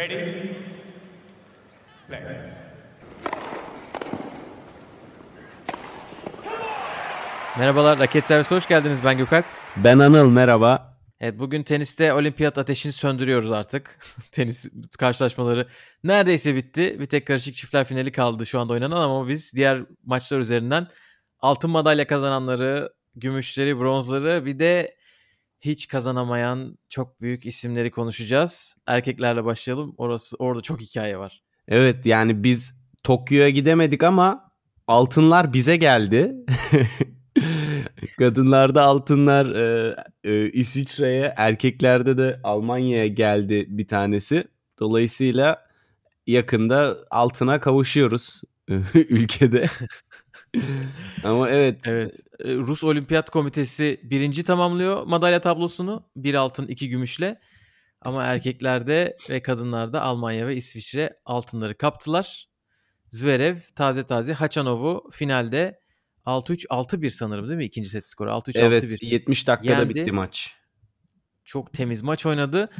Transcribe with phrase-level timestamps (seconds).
[0.00, 0.32] Ready?
[2.08, 2.20] Play.
[7.58, 9.04] Merhabalar, Raket Servisi hoş geldiniz.
[9.04, 9.44] Ben Gökalp.
[9.76, 10.98] Ben Anıl merhaba.
[11.20, 13.98] Evet, bugün teniste olimpiyat ateşini söndürüyoruz artık.
[14.32, 14.68] Tenis
[14.98, 15.66] karşılaşmaları
[16.04, 16.96] neredeyse bitti.
[17.00, 20.86] Bir tek karışık çiftler finali kaldı şu anda oynanan ama biz diğer maçlar üzerinden
[21.40, 24.99] altın madalya kazananları, gümüşleri, bronzları bir de
[25.60, 28.76] hiç kazanamayan çok büyük isimleri konuşacağız.
[28.86, 29.94] Erkeklerle başlayalım.
[29.96, 31.42] Orası orada çok hikaye var.
[31.68, 34.52] Evet yani biz Tokyo'ya gidemedik ama
[34.86, 36.34] altınlar bize geldi.
[38.18, 44.44] Kadınlarda altınlar e, e, İsviçre'ye, erkeklerde de Almanya'ya geldi bir tanesi.
[44.78, 45.66] Dolayısıyla
[46.26, 48.42] yakında altına kavuşuyoruz
[48.94, 49.66] ülkede.
[51.24, 51.80] Ama evet.
[51.84, 52.20] Evet.
[52.44, 56.10] E, Rus Olimpiyat Komitesi birinci tamamlıyor madalya tablosunu.
[56.16, 57.40] Bir altın iki gümüşle.
[58.00, 62.48] Ama erkeklerde ve kadınlarda Almanya ve İsviçre altınları kaptılar.
[63.10, 65.80] Zverev taze taze Haçanov'u finalde
[66.26, 67.64] 6-3 6-1 sanırım değil mi?
[67.64, 69.06] İkinci set skoru 6-3 evet, 6-1.
[69.06, 69.94] 70 dakikada Yendi.
[69.94, 70.54] bitti maç.
[71.44, 72.70] Çok temiz maç oynadı.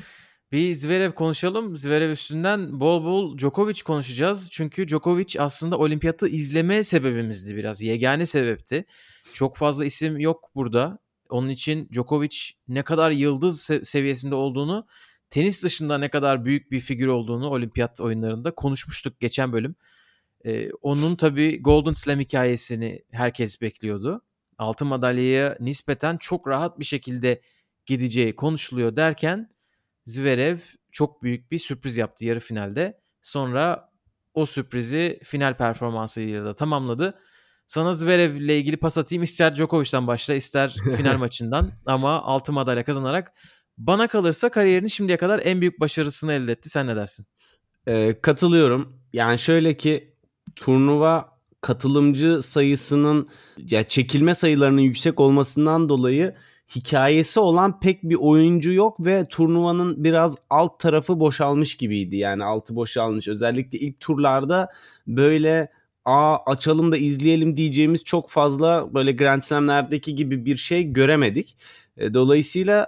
[0.53, 1.77] Bir Zverev konuşalım.
[1.77, 4.49] Zverev üstünden bol bol Djokovic konuşacağız.
[4.51, 7.83] Çünkü Djokovic aslında olimpiyatı izleme sebebimizdi biraz.
[7.83, 8.85] Yegane sebepti.
[9.33, 10.99] Çok fazla isim yok burada.
[11.29, 12.37] Onun için Djokovic
[12.69, 14.87] ne kadar yıldız se- seviyesinde olduğunu,
[15.31, 19.75] tenis dışında ne kadar büyük bir figür olduğunu olimpiyat oyunlarında konuşmuştuk geçen bölüm.
[20.45, 24.23] Ee, onun tabii Golden Slam hikayesini herkes bekliyordu.
[24.59, 27.41] Altın madalyaya nispeten çok rahat bir şekilde
[27.87, 29.51] gideceği konuşuluyor derken
[30.11, 30.59] Zverev
[30.91, 33.01] çok büyük bir sürpriz yaptı yarı finalde.
[33.23, 33.91] Sonra
[34.35, 37.19] o sürprizi final performansıyla da tamamladı.
[37.67, 39.23] Sana Zverev ile ilgili pas atayım.
[39.23, 43.33] İster Djokovic'den başla ister final maçından ama altın madalya kazanarak
[43.79, 46.71] bana kalırsa kariyerinin şimdiye kadar en büyük başarısını elde etti.
[46.71, 47.27] Sen ne dersin?
[47.87, 49.01] Ee, katılıyorum.
[49.13, 50.15] Yani şöyle ki
[50.57, 56.35] turnuva katılımcı sayısının ya çekilme sayılarının yüksek olmasından dolayı
[56.75, 62.17] hikayesi olan pek bir oyuncu yok ve turnuvanın biraz alt tarafı boşalmış gibiydi.
[62.17, 63.29] Yani altı boşalmış.
[63.29, 64.69] Özellikle ilk turlarda
[65.07, 65.69] böyle
[66.05, 71.57] aa açalım da izleyelim diyeceğimiz çok fazla böyle Grand Slam'lerdeki gibi bir şey göremedik.
[71.97, 72.87] E, dolayısıyla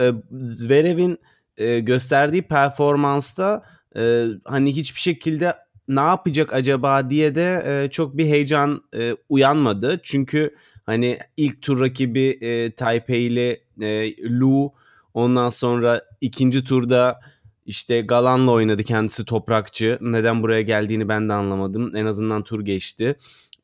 [0.00, 1.18] e, Zverev'in
[1.56, 3.62] e, gösterdiği performansta
[3.96, 5.54] e, hani hiçbir şekilde
[5.88, 8.82] ne yapacak acaba diye de çok bir heyecan
[9.28, 10.00] uyanmadı.
[10.02, 10.54] Çünkü
[10.86, 14.72] hani ilk tur rakibi e, Taipei'li e, Lu
[15.14, 17.20] ondan sonra ikinci turda
[17.66, 19.98] işte Galan'la oynadı kendisi toprakçı.
[20.00, 21.96] Neden buraya geldiğini ben de anlamadım.
[21.96, 23.16] En azından tur geçti.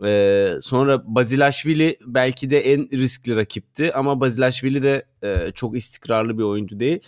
[0.04, 6.42] Ee, sonra Bazilashvili belki de en riskli rakipti ama Bazilashvili de e, çok istikrarlı bir
[6.42, 7.00] oyuncu değil.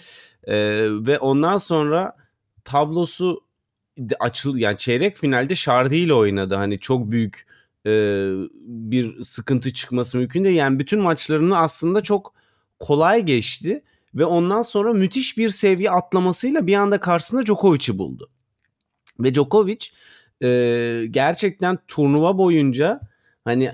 [0.44, 0.56] E,
[1.06, 2.16] ve ondan sonra
[2.65, 3.41] tablosu
[4.21, 6.54] açıl yani çeyrek finalde Şardi ile oynadı.
[6.54, 7.47] Hani çok büyük
[7.87, 7.91] e,
[8.55, 10.57] bir sıkıntı çıkması mümkün değil.
[10.57, 12.35] Yani bütün maçlarını aslında çok
[12.79, 13.83] kolay geçti
[14.15, 18.31] ve ondan sonra müthiş bir seviye atlamasıyla bir anda karşısında Djokovic'i buldu.
[19.21, 19.87] Ve Djokovic
[20.43, 20.49] e,
[21.11, 23.01] gerçekten turnuva boyunca
[23.45, 23.73] hani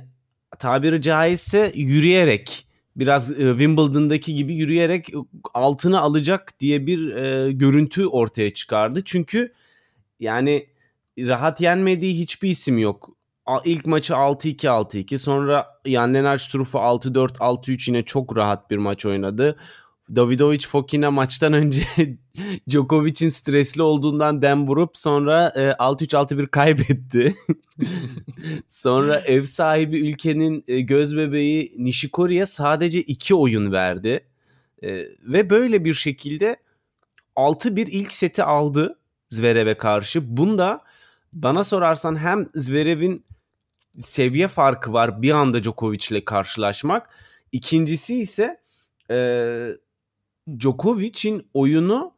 [0.59, 2.67] tabiri caizse yürüyerek
[2.97, 5.13] biraz e, Wimbledon'daki gibi yürüyerek
[5.55, 9.03] altını alacak diye bir e, görüntü ortaya çıkardı.
[9.05, 9.53] Çünkü
[10.21, 10.67] yani
[11.19, 13.17] rahat yenmediği hiçbir isim yok.
[13.65, 19.07] İlk maçı 6-2 6-2 sonra Jan Lennart Struff'u 6-4 6-3 yine çok rahat bir maç
[19.07, 19.57] oynadı.
[20.17, 21.87] Davidovic Fokina maçtan önce
[22.71, 27.35] Djokovic'in stresli olduğundan dem vurup sonra e, 6-3-6-1 kaybetti.
[28.69, 34.25] sonra ev sahibi ülkenin e, göz bebeği Nishikori'ye sadece 2 oyun verdi.
[34.83, 34.89] E,
[35.23, 36.57] ve böyle bir şekilde
[37.37, 38.99] 6-1 ilk seti aldı
[39.31, 40.37] Zverev'e karşı.
[40.37, 40.81] Bunda
[41.33, 43.25] bana sorarsan hem Zverev'in
[44.01, 47.11] seviye farkı var bir anda Djokovic ile karşılaşmak.
[47.53, 48.61] İkincisi ise
[49.11, 49.17] e,
[50.59, 52.15] Djokovic'in oyunu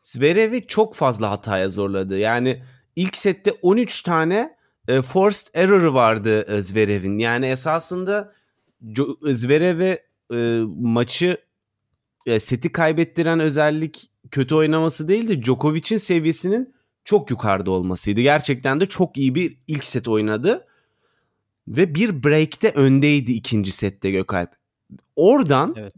[0.00, 2.18] Zverev'i çok fazla hataya zorladı.
[2.18, 2.62] Yani
[2.96, 4.56] ilk sette 13 tane
[4.88, 7.18] e, forced error'ı vardı e, Zverev'in.
[7.18, 8.32] Yani esasında
[9.22, 10.02] Zverev'e
[10.32, 11.38] e, maçı
[12.26, 16.74] e, seti kaybettiren özellik kötü oynaması değil de Djokovic'in seviyesinin
[17.04, 18.20] çok yukarıda olmasıydı.
[18.20, 20.66] Gerçekten de çok iyi bir ilk set oynadı.
[21.68, 24.50] Ve bir break'te öndeydi ikinci sette Gökalp.
[25.16, 25.94] Oradan Evet.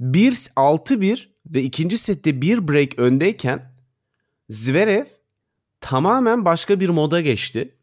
[0.00, 3.72] 1 6-1 ve ikinci sette bir break öndeyken
[4.50, 5.04] Zverev
[5.80, 7.74] tamamen başka bir moda geçti.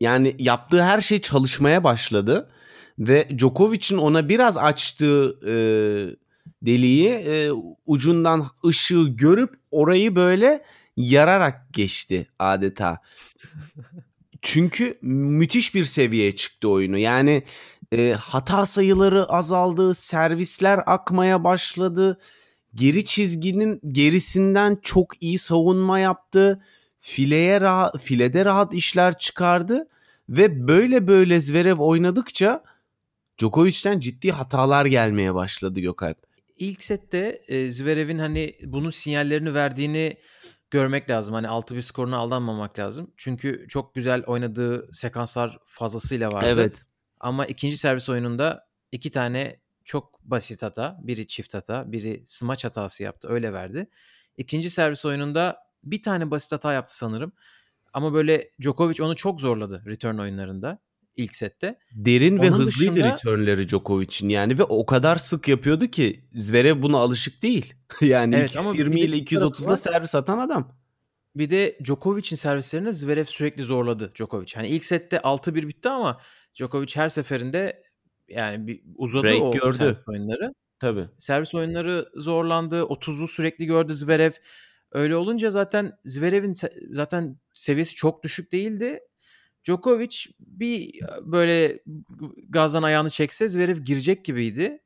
[0.00, 2.50] Yani yaptığı her şey çalışmaya başladı
[2.98, 5.54] ve Djokovic'in ona biraz açtığı e,
[6.62, 7.50] deliği e,
[7.86, 10.64] ucundan ışığı görüp orayı böyle
[10.96, 12.98] yararak geçti adeta.
[14.48, 16.98] Çünkü müthiş bir seviyeye çıktı oyunu.
[16.98, 17.42] Yani
[17.92, 22.18] e, hata sayıları azaldı, servisler akmaya başladı.
[22.74, 26.62] Geri çizginin gerisinden çok iyi savunma yaptı.
[27.00, 29.88] Fileye rahat, filede rahat işler çıkardı
[30.28, 32.64] ve böyle böyle Zverev oynadıkça
[33.38, 36.18] Djokovic'ten ciddi hatalar gelmeye başladı Gökalp.
[36.58, 40.16] İlk sette e, Zverev'in hani bunun sinyallerini verdiğini
[40.70, 41.34] görmek lazım.
[41.34, 43.10] Hani 6-1 skoruna aldanmamak lazım.
[43.16, 46.46] Çünkü çok güzel oynadığı sekanslar fazlasıyla vardı.
[46.48, 46.82] Evet.
[47.20, 50.98] Ama ikinci servis oyununda iki tane çok basit hata.
[51.02, 53.28] Biri çift hata, biri smaç hatası yaptı.
[53.28, 53.90] Öyle verdi.
[54.36, 57.32] İkinci servis oyununda bir tane basit hata yaptı sanırım.
[57.92, 60.78] Ama böyle Djokovic onu çok zorladı return oyunlarında
[61.16, 61.78] ilk sette.
[61.92, 66.82] Derin ve Onun hızlıydı dışında- returnleri Djokovic'in yani ve o kadar sık yapıyordu ki Zverev
[66.82, 67.74] buna alışık değil.
[68.00, 69.76] yani Evet, ama bir 220 de ile bir tarafı 230'da var.
[69.76, 70.76] servis atan adam.
[71.36, 74.52] Bir de Djokovic'in servislerini Zverev sürekli zorladı Djokovic.
[74.54, 76.20] Hani ilk sette 6-1 bitti ama
[76.58, 77.82] Djokovic her seferinde
[78.28, 79.76] yani bir uzadı Break o gördü.
[79.76, 80.52] servis oyunları.
[80.80, 81.04] Tabii.
[81.18, 82.76] Servis oyunları zorlandı.
[82.80, 84.32] 30'u sürekli gördü Zverev.
[84.92, 86.54] Öyle olunca zaten Zverev'in
[86.90, 88.98] zaten seviyesi çok düşük değildi.
[89.66, 91.82] Djokovic bir böyle
[92.48, 94.82] gazdan ayağını çekse Zverev girecek gibiydi.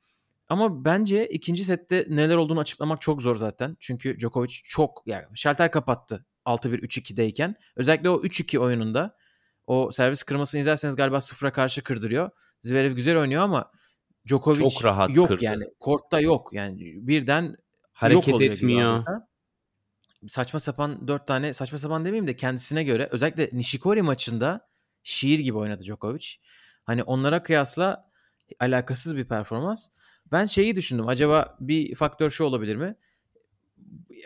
[0.48, 3.76] Ama bence ikinci sette neler olduğunu açıklamak çok zor zaten.
[3.80, 7.54] Çünkü Djokovic çok yani şalter kapattı 6-1-3-2'deyken.
[7.76, 9.16] Özellikle o 3-2 oyununda
[9.66, 12.30] o servis kırmasını izlerseniz galiba sıfıra karşı kırdırıyor.
[12.60, 13.70] Zverev güzel oynuyor ama
[14.28, 15.44] Djokovic Çok rahat yok kırdı.
[15.44, 15.64] yani.
[15.78, 16.48] Kortta yok.
[16.52, 17.56] Yani birden
[17.92, 19.04] Hareket etmiyor.
[20.28, 24.69] Saçma sapan dört tane saçma sapan demeyeyim de kendisine göre özellikle Nishikori maçında
[25.02, 26.26] şiir gibi oynadı Djokovic.
[26.84, 28.10] Hani onlara kıyasla
[28.60, 29.88] alakasız bir performans.
[30.32, 31.08] Ben şeyi düşündüm.
[31.08, 32.96] Acaba bir faktör şu olabilir mi?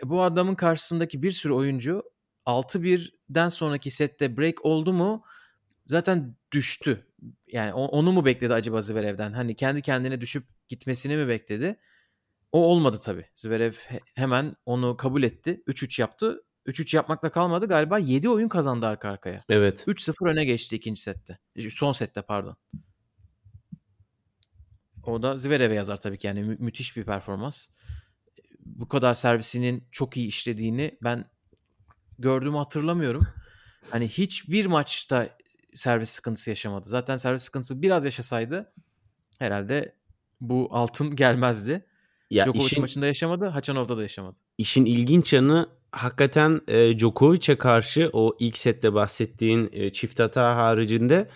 [0.03, 2.03] Bu adamın karşısındaki bir sürü oyuncu
[2.45, 5.23] 6-1'den sonraki sette break oldu mu
[5.85, 7.07] zaten düştü.
[7.47, 9.33] Yani onu mu bekledi acaba Zverev'den?
[9.33, 11.79] Hani kendi kendine düşüp gitmesini mi bekledi?
[12.51, 13.25] O olmadı tabii.
[13.33, 15.63] Zverev he- hemen onu kabul etti.
[15.67, 16.43] 3-3 yaptı.
[16.65, 17.65] 3-3 yapmakla kalmadı.
[17.67, 19.41] Galiba 7 oyun kazandı arka arkaya.
[19.49, 19.87] Evet.
[19.87, 21.37] 3-0 öne geçti ikinci sette.
[21.69, 22.57] Son sette pardon.
[25.03, 27.67] O da Zverev'e yazar tabii ki yani mü- müthiş bir performans.
[28.65, 31.25] Bu kadar servisinin çok iyi işlediğini ben
[32.19, 33.27] gördüğümü hatırlamıyorum.
[33.89, 35.29] Hani hiçbir maçta
[35.75, 36.89] servis sıkıntısı yaşamadı.
[36.89, 38.73] Zaten servis sıkıntısı biraz yaşasaydı
[39.39, 39.95] herhalde
[40.41, 41.85] bu altın gelmezdi.
[42.29, 44.39] Ya Djokovic işin, maçında yaşamadı, Haçanov'da da yaşamadı.
[44.57, 51.29] işin ilginç yanı hakikaten e, Djokovic'e karşı o ilk sette bahsettiğin e, çift hata haricinde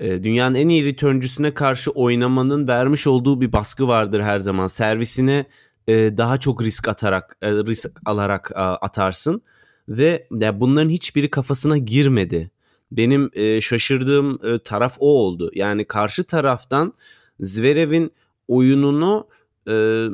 [0.00, 4.66] e, dünyanın en iyi returncüsüne karşı oynamanın vermiş olduğu bir baskı vardır her zaman.
[4.66, 5.46] Servisine
[5.88, 9.42] e, daha çok risk atarak e, risk alarak a, atarsın
[9.88, 12.50] ve ya bunların hiçbiri kafasına girmedi.
[12.92, 15.50] Benim e, şaşırdığım e, taraf o oldu.
[15.54, 16.92] Yani karşı taraftan
[17.40, 18.12] Zverev'in
[18.48, 19.26] oyununu
[19.68, 20.06] e,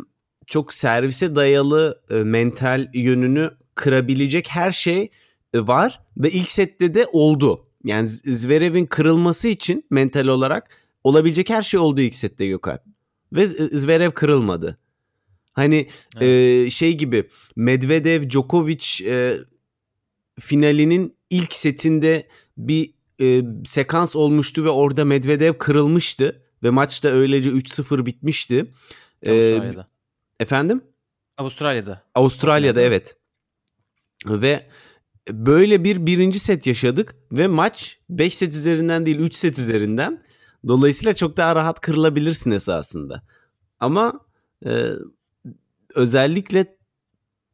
[0.46, 5.10] çok servise dayalı e, mental yönünü kırabilecek her şey
[5.54, 7.66] e, var ve ilk sette de oldu.
[7.84, 10.70] Yani Zverev'in kırılması için mental olarak
[11.04, 12.82] olabilecek her şey oldu ilk sette Gökalp.
[13.32, 14.78] Ve Zverev kırılmadı.
[15.52, 15.88] Hani
[16.20, 19.36] e, şey gibi Medvedev Djokovic e,
[20.40, 27.50] finalinin ilk setinde bir e, sekans olmuştu ve orada Medvedev kırılmıştı ve maç da öylece
[27.50, 28.72] 3-0 bitmişti.
[29.32, 29.88] Avustralya'da.
[30.40, 30.84] efendim?
[31.38, 31.90] Avustralya'da.
[32.14, 32.80] Avustralya'da Avustralya'da.
[32.80, 33.16] evet.
[34.26, 34.66] Ve
[35.30, 40.22] böyle bir birinci set yaşadık ve maç 5 set üzerinden değil 3 set üzerinden.
[40.68, 43.22] Dolayısıyla çok daha rahat kırılabilirsin esasında.
[43.80, 44.20] Ama
[44.66, 44.90] e,
[45.94, 46.76] özellikle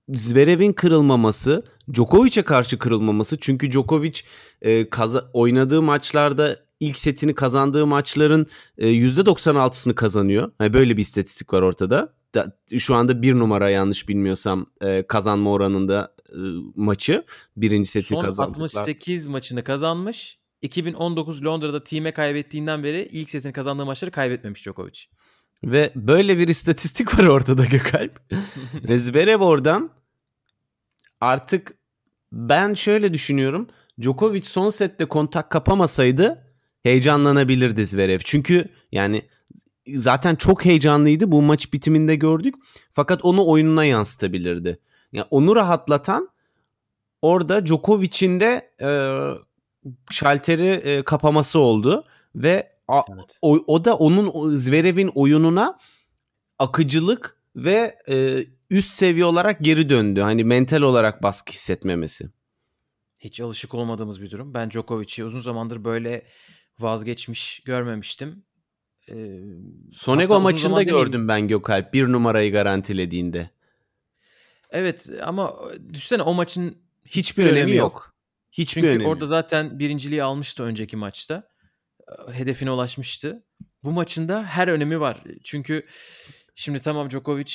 [0.08, 1.62] Zverev'in kırılmaması,
[1.94, 4.20] Djokovic'e karşı kırılmaması çünkü Djokovic
[4.62, 8.46] e, kaza- oynadığı maçlarda ilk setini kazandığı maçların
[8.78, 10.52] e, %96'sını kazanıyor.
[10.60, 12.14] Yani böyle bir istatistik var ortada.
[12.34, 16.36] Da, şu anda bir numara yanlış bilmiyorsam e, kazanma oranında e,
[16.74, 17.24] maçı
[17.56, 18.64] birinci seti Son kazandılar.
[18.64, 20.40] 68 maçını kazanmış.
[20.62, 25.00] 2019 Londra'da team'e kaybettiğinden beri ilk setini kazandığı maçları kaybetmemiş Djokovic.
[25.64, 28.20] Ve böyle bir istatistik var ortada Gökalp.
[28.88, 29.90] Ve Zverev oradan
[31.20, 31.74] artık
[32.32, 33.68] ben şöyle düşünüyorum.
[34.00, 36.49] Djokovic son sette kontak kapamasaydı
[36.82, 38.18] heyecanlanabilirdi Zverev.
[38.24, 39.22] Çünkü yani
[39.94, 41.32] zaten çok heyecanlıydı.
[41.32, 42.54] Bu maç bitiminde gördük.
[42.92, 44.78] Fakat onu oyununa yansıtabilirdi.
[45.12, 46.28] Yani onu rahatlatan
[47.22, 48.88] orada Djokovic'in de e,
[50.10, 53.38] şalteri e, kapaması oldu ve a- Evet.
[53.42, 55.78] o, o da onun Zverev'in oyununa
[56.58, 60.20] akıcılık ve e, üst seviye olarak geri döndü.
[60.20, 62.28] Hani mental olarak baskı hissetmemesi.
[63.18, 64.54] Hiç alışık olmadığımız bir durum.
[64.54, 66.22] Ben Djokovic'i uzun zamandır böyle
[66.82, 68.44] vazgeçmiş görmemiştim.
[69.08, 69.40] Ee,
[69.92, 73.50] Sonego maçında gördüm ben Gökalp bir numarayı garantilediğinde.
[74.70, 75.58] Evet ama
[75.92, 77.92] düşünsene o maçın hiçbir önemi, önemi yok.
[77.92, 78.14] yok.
[78.52, 79.08] Hiçbir Çünkü önemi.
[79.08, 81.48] orada zaten birinciliği almıştı önceki maçta.
[82.32, 83.44] Hedefine ulaşmıştı.
[83.84, 85.24] Bu maçında her önemi var.
[85.44, 85.86] Çünkü
[86.54, 87.52] şimdi tamam Djokovic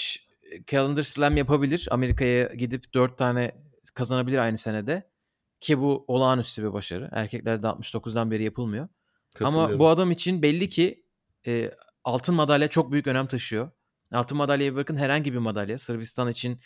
[0.68, 1.88] Calendar Slam yapabilir.
[1.92, 3.52] Amerika'ya gidip 4 tane
[3.94, 5.10] kazanabilir aynı senede.
[5.60, 7.10] Ki bu olağanüstü bir başarı.
[7.12, 8.88] Erkeklerde 69'dan beri yapılmıyor.
[9.42, 11.06] Ama bu adam için belli ki
[11.48, 11.72] e,
[12.04, 13.72] altın madalya çok büyük önem taşıyor.
[14.12, 15.78] Altın madalyaya bakın herhangi bir madalya.
[15.78, 16.60] Sırbistan için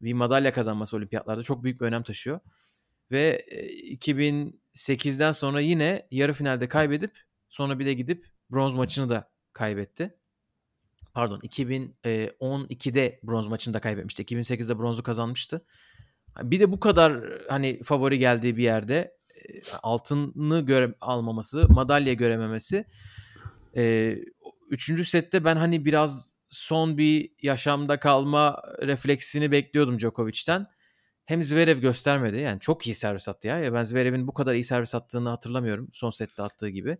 [0.00, 2.40] bir madalya kazanması olimpiyatlarda çok büyük bir önem taşıyor.
[3.10, 3.46] Ve
[4.00, 7.12] 2008'den sonra yine yarı finalde kaybedip
[7.48, 10.16] sonra bir de gidip bronz maçını da kaybetti.
[11.14, 14.22] Pardon 2012'de bronz maçını da kaybetmişti.
[14.22, 15.64] 2008'de bronzu kazanmıştı.
[16.42, 19.15] Bir de bu kadar hani favori geldiği bir yerde
[19.82, 22.84] altını göre almaması, madalya görememesi.
[24.70, 30.66] Üçüncü sette ben hani biraz son bir yaşamda kalma refleksini bekliyordum Djokovic'ten.
[31.24, 32.40] Hem Zverev göstermedi.
[32.40, 33.58] Yani çok iyi servis attı ya.
[33.58, 35.88] ya ben Zverev'in bu kadar iyi servis attığını hatırlamıyorum.
[35.92, 36.98] Son sette attığı gibi.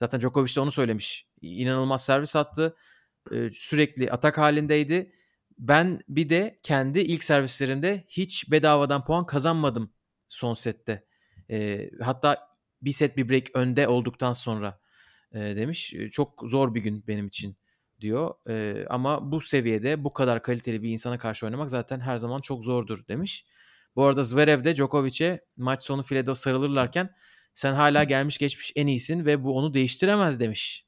[0.00, 1.26] Zaten Djokovic de onu söylemiş.
[1.40, 2.76] İnanılmaz servis attı.
[3.32, 5.12] Ee, sürekli atak halindeydi.
[5.58, 9.92] Ben bir de kendi ilk servislerimde hiç bedavadan puan kazanmadım
[10.28, 11.07] son sette.
[11.50, 12.48] Ee, hatta
[12.82, 14.80] bir set bir break önde olduktan sonra
[15.32, 15.94] e, demiş.
[16.12, 17.56] Çok zor bir gün benim için
[18.00, 18.34] diyor.
[18.48, 22.64] E, ama bu seviyede bu kadar kaliteli bir insana karşı oynamak zaten her zaman çok
[22.64, 23.46] zordur demiş.
[23.96, 27.14] Bu arada Zverev de Djokovic'e maç sonu filede sarılırlarken
[27.54, 30.86] sen hala gelmiş geçmiş en iyisin ve bu onu değiştiremez demiş.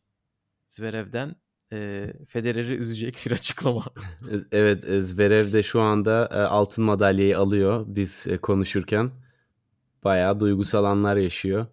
[0.69, 1.37] Zverev'den
[1.73, 3.85] e, Federer'i üzecek bir açıklama.
[4.53, 9.11] evet Zverev de şu anda e, altın madalyayı alıyor biz e, konuşurken.
[10.05, 11.67] Bayağı duygusal anlar yaşıyor.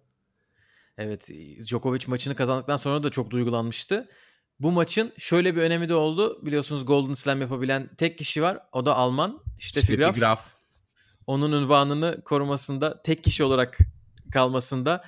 [0.98, 1.30] Evet
[1.66, 4.08] Djokovic maçını kazandıktan sonra da çok duygulanmıştı.
[4.60, 6.46] Bu maçın şöyle bir önemi de oldu.
[6.46, 8.58] Biliyorsunuz Golden Slam yapabilen tek kişi var.
[8.72, 9.40] O da Alman.
[9.58, 10.16] İşte işte Graf.
[10.16, 10.40] Graf.
[11.26, 13.78] Onun ünvanını korumasında tek kişi olarak
[14.32, 15.04] kalmasında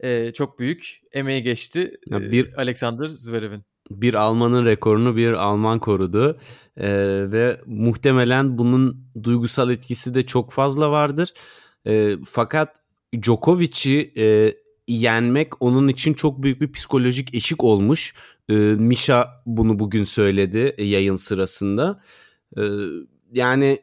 [0.00, 2.00] e, çok büyük emeği geçti.
[2.06, 3.64] Ya bir Alexander Zverev'in.
[3.90, 6.40] Bir Almanın rekorunu bir Alman korudu
[6.76, 11.32] ee, ve muhtemelen bunun duygusal etkisi de çok fazla vardır.
[11.88, 12.76] E, fakat
[13.22, 14.54] Djokovic'i e,
[14.88, 18.14] yenmek onun için çok büyük bir psikolojik eşik olmuş.
[18.48, 22.02] E, Misha bunu bugün söyledi e, yayın sırasında.
[22.56, 22.62] E,
[23.32, 23.82] yani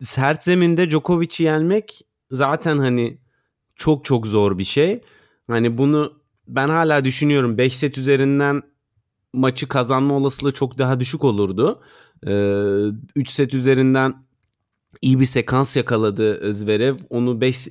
[0.00, 3.18] sert zeminde Djokovic'i yenmek zaten hani
[3.76, 5.00] çok çok zor bir şey.
[5.46, 6.12] Hani bunu
[6.48, 8.62] ben hala düşünüyorum 5 set üzerinden
[9.32, 11.80] maçı kazanma olasılığı çok daha düşük olurdu.
[12.22, 14.23] 3 ee, set üzerinden
[15.02, 16.96] iyi bir sekans yakaladı Zverev.
[17.10, 17.68] Onu 5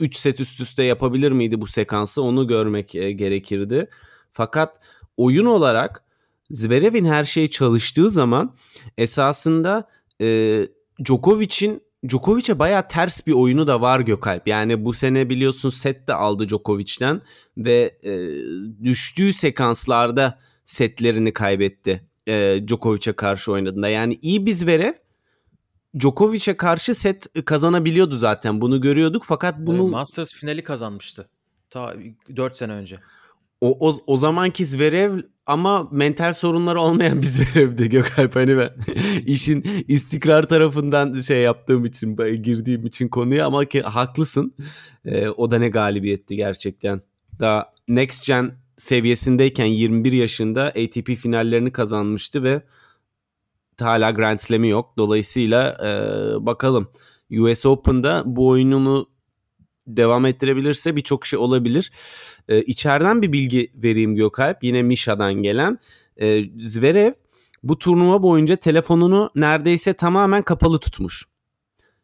[0.00, 3.88] 3 set üst üste yapabilir miydi bu sekansı onu görmek e, gerekirdi.
[4.32, 4.80] Fakat
[5.16, 6.04] oyun olarak
[6.50, 8.54] Zverev'in her şeyi çalıştığı zaman
[8.98, 9.88] esasında
[10.20, 10.60] e,
[11.04, 14.48] Djokovic'in Djokovic'e baya ters bir oyunu da var Gökalp.
[14.48, 17.20] Yani bu sene biliyorsun set de aldı Djokovic'ten
[17.58, 18.12] ve e,
[18.84, 22.08] düştüğü sekanslarda setlerini kaybetti.
[22.28, 23.88] E, Djokovic'e karşı oynadığında.
[23.88, 24.92] Yani iyi bir Zverev
[26.00, 28.60] Djokovic'e karşı set kazanabiliyordu zaten.
[28.60, 29.88] Bunu görüyorduk fakat bunu...
[29.88, 31.28] Masters finali kazanmıştı.
[31.70, 31.94] Ta
[32.36, 32.98] 4 sene önce.
[33.60, 38.36] O, o, o zamanki Zverev ama mental sorunları olmayan bir Zverev'di Gökalp.
[38.36, 38.70] Hani ben
[39.26, 44.54] işin istikrar tarafından şey yaptığım için, girdiğim için konuya ama ki haklısın.
[45.04, 47.00] Ee, o da ne galibiyetti gerçekten.
[47.40, 52.62] Daha Next Gen seviyesindeyken 21 yaşında ATP finallerini kazanmıştı ve
[53.80, 54.94] hala Grand Slam'i yok.
[54.98, 56.88] Dolayısıyla e, bakalım
[57.30, 59.08] US Open'da bu oyununu
[59.86, 61.92] devam ettirebilirse birçok şey olabilir.
[62.48, 64.64] E, içeriden bir bilgi vereyim Gökalp.
[64.64, 65.78] Yine Misha'dan gelen.
[66.20, 67.12] E, Zverev
[67.62, 71.24] bu turnuva boyunca telefonunu neredeyse tamamen kapalı tutmuş.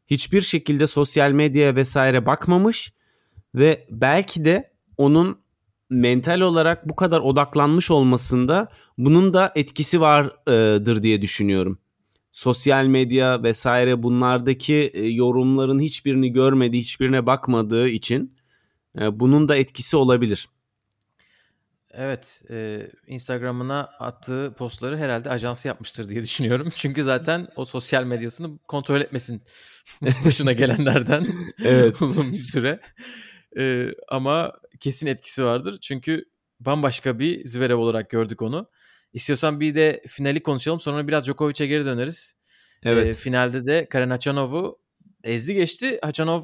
[0.07, 2.93] Hiçbir şekilde sosyal medyaya vesaire bakmamış
[3.55, 5.40] ve belki de onun
[5.91, 8.69] mental olarak bu kadar odaklanmış olmasında
[8.99, 11.79] bunun da etkisi vardır diye düşünüyorum.
[12.33, 18.37] Sosyal medya vesaire bunlardaki e, yorumların hiçbirini görmediği, hiçbirine bakmadığı için
[19.01, 20.49] e, bunun da etkisi olabilir.
[21.93, 26.69] Evet, e, Instagram'ına attığı postları herhalde ajansı yapmıştır diye düşünüyorum.
[26.75, 29.43] Çünkü zaten o sosyal medyasını kontrol etmesin
[30.25, 31.27] başına gelenlerden
[31.65, 32.03] evet.
[32.03, 32.81] uzun bir süre.
[34.09, 35.79] ama kesin etkisi vardır.
[35.81, 36.25] Çünkü
[36.61, 38.71] bambaşka bir Zverev olarak gördük onu.
[39.13, 40.81] İstiyorsan bir de finali konuşalım.
[40.81, 42.37] Sonra biraz Djokovic'e geri döneriz.
[42.83, 43.07] Evet.
[43.07, 44.79] E, finalde de Karen Hachanov'u
[45.25, 45.99] ezdi geçti.
[46.03, 46.43] Hachanov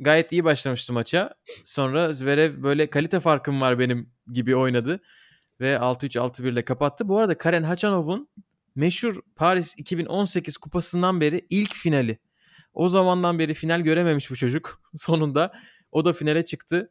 [0.00, 1.34] gayet iyi başlamıştı maça.
[1.64, 5.00] Sonra Zverev böyle kalite farkım var benim gibi oynadı.
[5.60, 7.08] Ve 6-3 6-1 ile kapattı.
[7.08, 8.28] Bu arada Karen Hachanov'un
[8.74, 12.18] meşhur Paris 2018 kupasından beri ilk finali.
[12.74, 14.80] O zamandan beri final görememiş bu çocuk.
[14.96, 15.52] Sonunda
[15.92, 16.90] o da finale çıktı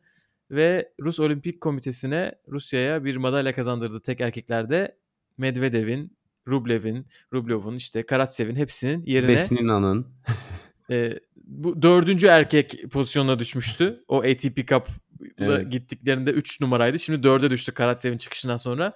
[0.51, 4.97] ve Rus Olimpik Komitesi'ne Rusya'ya bir madalya kazandırdı tek erkeklerde.
[5.37, 10.07] Medvedev'in, Rublev'in, Rublev'in işte Karatsev'in hepsinin yerine Vesnina'nın.
[10.91, 14.03] e, bu dördüncü erkek pozisyonuna düşmüştü.
[14.07, 14.93] O ATP Cup'la
[15.37, 15.71] Evet.
[15.71, 16.99] gittiklerinde 3 numaraydı.
[16.99, 18.93] Şimdi 4'e düştü Karatsev'in çıkışından sonra.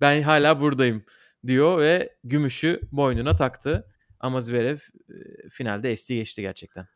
[0.00, 1.04] Ben hala buradayım
[1.46, 3.86] diyor ve gümüşü boynuna taktı.
[4.20, 6.86] Ama Zverev e, finalde esti geçti gerçekten.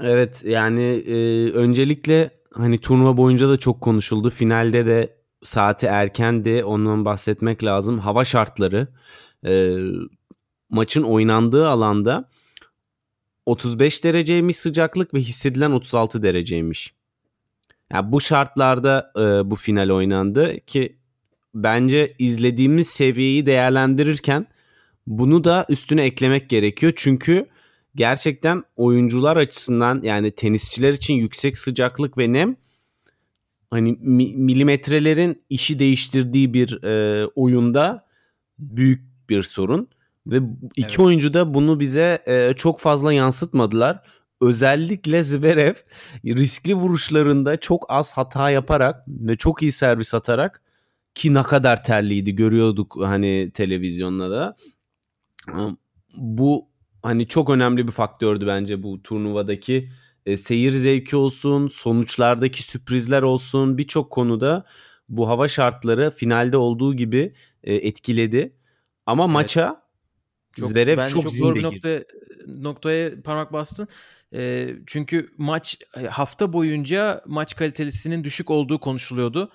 [0.00, 4.30] Evet yani e, öncelikle hani turnuva boyunca da çok konuşuldu.
[4.30, 6.64] Finalde de saati erkendi.
[6.64, 7.98] Ondan bahsetmek lazım.
[7.98, 8.88] Hava şartları
[9.46, 9.76] e,
[10.70, 12.28] maçın oynandığı alanda
[13.46, 16.94] 35 dereceymiş sıcaklık ve hissedilen 36 dereceymiş.
[17.92, 20.96] Yani bu şartlarda e, bu final oynandı ki
[21.54, 24.46] bence izlediğimiz seviyeyi değerlendirirken
[25.06, 26.92] bunu da üstüne eklemek gerekiyor.
[26.96, 27.46] Çünkü
[27.94, 32.56] gerçekten oyuncular açısından yani tenisçiler için yüksek sıcaklık ve nem
[33.70, 38.06] hani mi- milimetrelerin işi değiştirdiği bir e, oyunda
[38.58, 39.88] büyük bir sorun
[40.26, 40.40] ve
[40.76, 40.98] iki Evet.
[40.98, 44.02] oyuncu da bunu bize e, çok fazla yansıtmadılar.
[44.40, 45.74] Özellikle Zverev
[46.24, 50.62] riskli vuruşlarında çok az hata yaparak ve çok iyi servis atarak
[51.14, 54.56] ki ne kadar terliydi görüyorduk hani televizyonda da.
[56.16, 56.68] Bu
[57.04, 59.90] hani çok önemli bir faktördü bence bu turnuvadaki
[60.26, 64.64] e, seyir zevki olsun, sonuçlardaki sürprizler olsun birçok konuda
[65.08, 68.56] bu hava şartları finalde olduğu gibi e, etkiledi.
[69.06, 69.84] Ama maça
[70.52, 71.74] Çok, Zverev bence çok, çok, zor bir girdi.
[71.74, 72.04] nokta,
[72.46, 73.88] noktaya parmak bastın.
[74.34, 79.50] E, çünkü maç e, hafta boyunca maç kalitesinin düşük olduğu konuşuluyordu.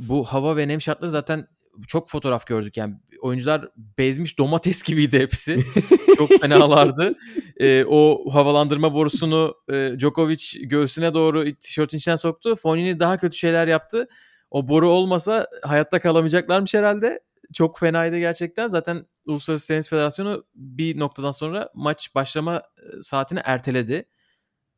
[0.00, 1.48] Bu hava ve nem şartları zaten
[1.88, 2.76] çok fotoğraf gördük.
[2.76, 5.64] Yani oyuncular bezmiş domates gibiydi hepsi.
[6.16, 7.14] çok fenalardı.
[7.56, 12.56] E, o havalandırma borusunu e, Djokovic göğsüne doğru tişörtün içine soktu.
[12.56, 14.08] Fonini daha kötü şeyler yaptı.
[14.50, 17.20] O boru olmasa hayatta kalamayacaklarmış herhalde.
[17.52, 18.66] Çok fenaydı gerçekten.
[18.66, 24.04] Zaten Uluslararası Tenis Federasyonu bir noktadan sonra maç başlama e, saatini erteledi.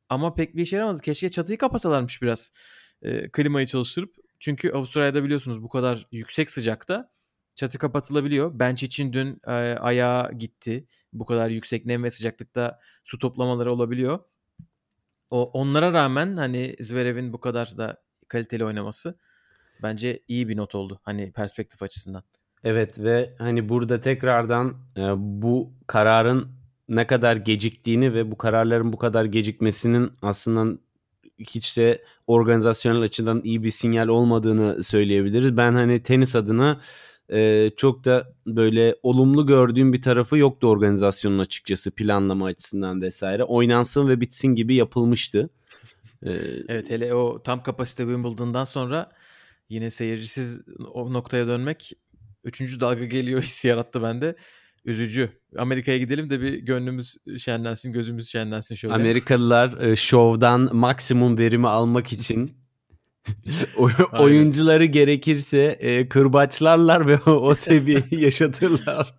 [0.08, 1.00] Ama pek bir işe yaramadı.
[1.00, 2.52] Keşke çatıyı kapasalarmış biraz.
[3.02, 4.23] E, klimayı çalıştırıp.
[4.44, 7.10] Çünkü Avustralya'da biliyorsunuz bu kadar yüksek sıcakta
[7.54, 8.58] çatı kapatılabiliyor.
[8.58, 10.86] Bench için dün e, ayağa gitti.
[11.12, 14.18] Bu kadar yüksek nem ve sıcaklıkta su toplamaları olabiliyor.
[15.30, 19.18] O onlara rağmen hani Zverev'in bu kadar da kaliteli oynaması
[19.82, 21.00] bence iyi bir not oldu.
[21.02, 22.22] Hani perspektif açısından.
[22.64, 26.48] Evet ve hani burada tekrardan e, bu kararın
[26.88, 30.78] ne kadar geciktiğini ve bu kararların bu kadar gecikmesinin aslında
[31.38, 35.56] hiç de organizasyonel açıdan iyi bir sinyal olmadığını söyleyebiliriz.
[35.56, 36.80] Ben hani tenis adına
[37.32, 43.44] e, çok da böyle olumlu gördüğüm bir tarafı yoktu organizasyonun açıkçası planlama açısından vesaire.
[43.44, 45.50] Oynansın ve bitsin gibi yapılmıştı.
[46.22, 46.30] E,
[46.68, 49.12] Evet hele o tam kapasite Wimbledon'dan sonra
[49.68, 50.60] yine seyircisiz
[50.92, 51.92] o noktaya dönmek
[52.44, 54.36] üçüncü dalga geliyor hissi yarattı bende.
[54.84, 55.30] Üzücü.
[55.58, 58.94] Amerika'ya gidelim de bir gönlümüz şenlensin, gözümüz şenlensin şöyle.
[58.94, 62.52] Amerikalılar e, şovdan maksimum verimi almak için
[64.18, 69.14] oyuncuları gerekirse e, kırbaçlarlar ve o, seviyeyi yaşatırlar.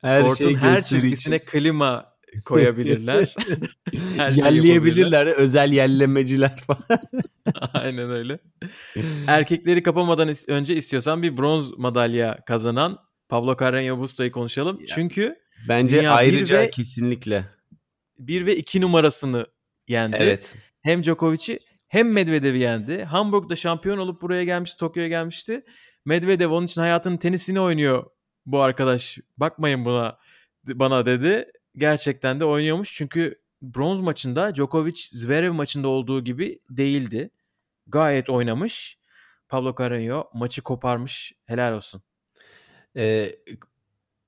[0.00, 1.46] Her Kortun şey her çizgisine için.
[1.46, 3.34] klima koyabilirler.
[4.16, 5.26] Her Yelleyebilirler.
[5.26, 7.00] Özel yellemeciler falan.
[7.74, 8.38] Aynen öyle.
[9.26, 14.80] Erkekleri kapamadan önce istiyorsan bir bronz madalya kazanan Pablo Carreño Busta'yı konuşalım.
[14.80, 14.86] Ya.
[14.86, 15.38] Çünkü
[15.68, 17.44] Bence Dünya bir ayrıca ve- kesinlikle.
[18.18, 19.46] 1 ve 2 numarasını
[19.88, 20.16] yendi.
[20.20, 20.54] Evet.
[20.82, 23.04] Hem Djokovic'i hem Medvedev'i yendi.
[23.04, 25.64] Hamburg'da şampiyon olup buraya gelmişti, Tokyo'ya gelmişti.
[26.04, 28.04] Medvedev onun için hayatının tenisini oynuyor
[28.46, 29.18] bu arkadaş.
[29.36, 30.18] Bakmayın buna
[30.66, 31.52] bana dedi.
[31.76, 32.94] Gerçekten de oynuyormuş.
[32.94, 37.30] Çünkü bronz maçında Djokovic Zverev maçında olduğu gibi değildi.
[37.86, 38.98] Gayet oynamış.
[39.48, 41.32] Pablo Carreño maçı koparmış.
[41.46, 42.02] Helal olsun.
[42.96, 43.36] Ee,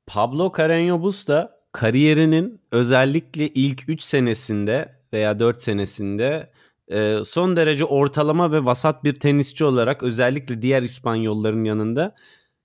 [0.07, 6.51] Pablo Carreño Busta kariyerinin özellikle ilk 3 senesinde veya 4 senesinde
[6.89, 12.15] e, son derece ortalama ve vasat bir tenisçi olarak özellikle diğer İspanyolların yanında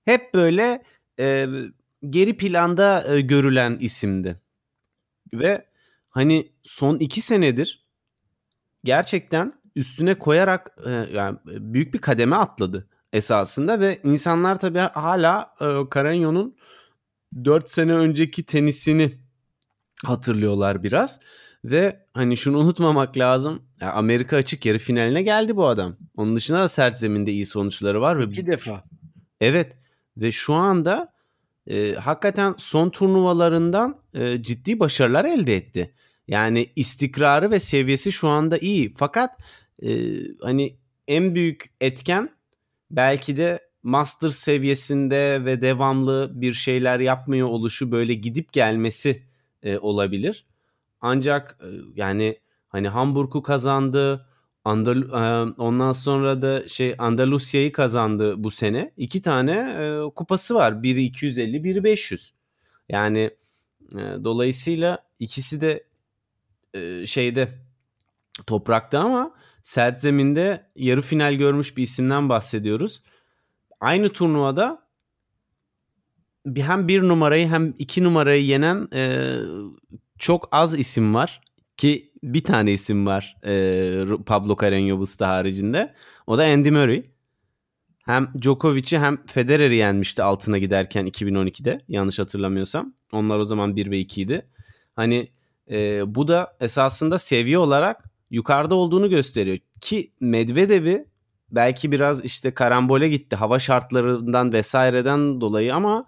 [0.06, 0.84] hep böyle
[1.20, 1.48] e,
[2.10, 4.42] geri planda e, görülen isimdi.
[5.34, 5.66] Ve
[6.10, 7.86] hani son 2 senedir
[8.84, 12.88] gerçekten üstüne koyarak e, yani büyük bir kademe atladı.
[13.15, 16.56] Esasında ve insanlar tabii hala e, Carreño'nun
[17.45, 19.19] 4 sene önceki tenisini
[20.06, 21.19] hatırlıyorlar biraz.
[21.65, 23.63] Ve hani şunu unutmamak lazım.
[23.82, 25.97] Ya Amerika açık yarı finaline geldi bu adam.
[26.15, 28.19] Onun dışında da sert zeminde iyi sonuçları var.
[28.19, 28.84] ve İki defa.
[29.41, 29.78] Evet
[30.17, 31.13] ve şu anda
[31.67, 35.93] e, hakikaten son turnuvalarından e, ciddi başarılar elde etti.
[36.28, 38.93] Yani istikrarı ve seviyesi şu anda iyi.
[38.97, 39.32] Fakat
[39.84, 39.89] e,
[40.41, 42.30] hani en büyük etken
[42.91, 49.24] belki de master seviyesinde ve devamlı bir şeyler yapmıyor oluşu böyle gidip gelmesi
[49.63, 50.45] e, olabilir.
[51.02, 54.28] Ancak e, yani hani Hamburg'u kazandı.
[54.65, 58.91] Andal e, ondan sonra da şey Andalusya'yı kazandı bu sene.
[58.98, 60.84] İki tane e, kupası var.
[60.84, 62.34] Biri 250, biri 500.
[62.89, 63.30] Yani
[63.95, 65.84] e, dolayısıyla ikisi de
[66.74, 67.50] e, şeyde
[68.48, 69.34] toprakta ama
[69.65, 73.04] sert zeminde yarı final görmüş bir isimden bahsediyoruz.
[73.80, 74.88] Aynı turnuvada
[76.56, 79.36] hem bir numarayı hem iki numarayı yenen e,
[80.19, 81.41] çok az isim var
[81.78, 83.54] ki bir tane isim var e,
[84.25, 85.93] Pablo Carreño Busta haricinde.
[86.28, 87.06] O da Andy Murray.
[88.06, 92.93] Hem Djokovic'i hem Federer'i yenmişti altına giderken 2012'de yanlış hatırlamıyorsam.
[93.12, 94.47] Onlar o zaman 1 ve 2 idi.
[94.95, 95.32] Hani
[95.69, 99.58] e, bu da esasında seviye olarak yukarıda olduğunu gösteriyor.
[99.82, 101.06] Ki Medvedev'i
[101.52, 106.06] belki biraz işte karambole gitti hava şartlarından vesaireden dolayı ama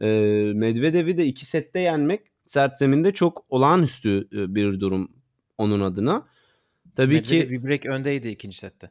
[0.00, 0.06] e,
[0.54, 5.10] Medvedev'i de iki sette yenmek sert zeminde çok olağanüstü e, bir durum
[5.58, 6.26] onun adına.
[6.96, 8.90] Tabii Medvedev ki bir break öndeydi ikinci sette.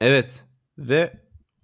[0.00, 0.44] evet
[0.78, 1.12] ve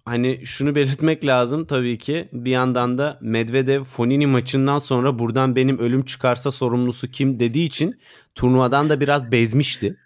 [0.05, 5.79] hani şunu belirtmek lazım tabii ki bir yandan da Medvedev Fonini maçından sonra buradan benim
[5.79, 7.99] ölüm çıkarsa sorumlusu kim dediği için
[8.35, 9.97] turnuvadan da biraz bezmişti.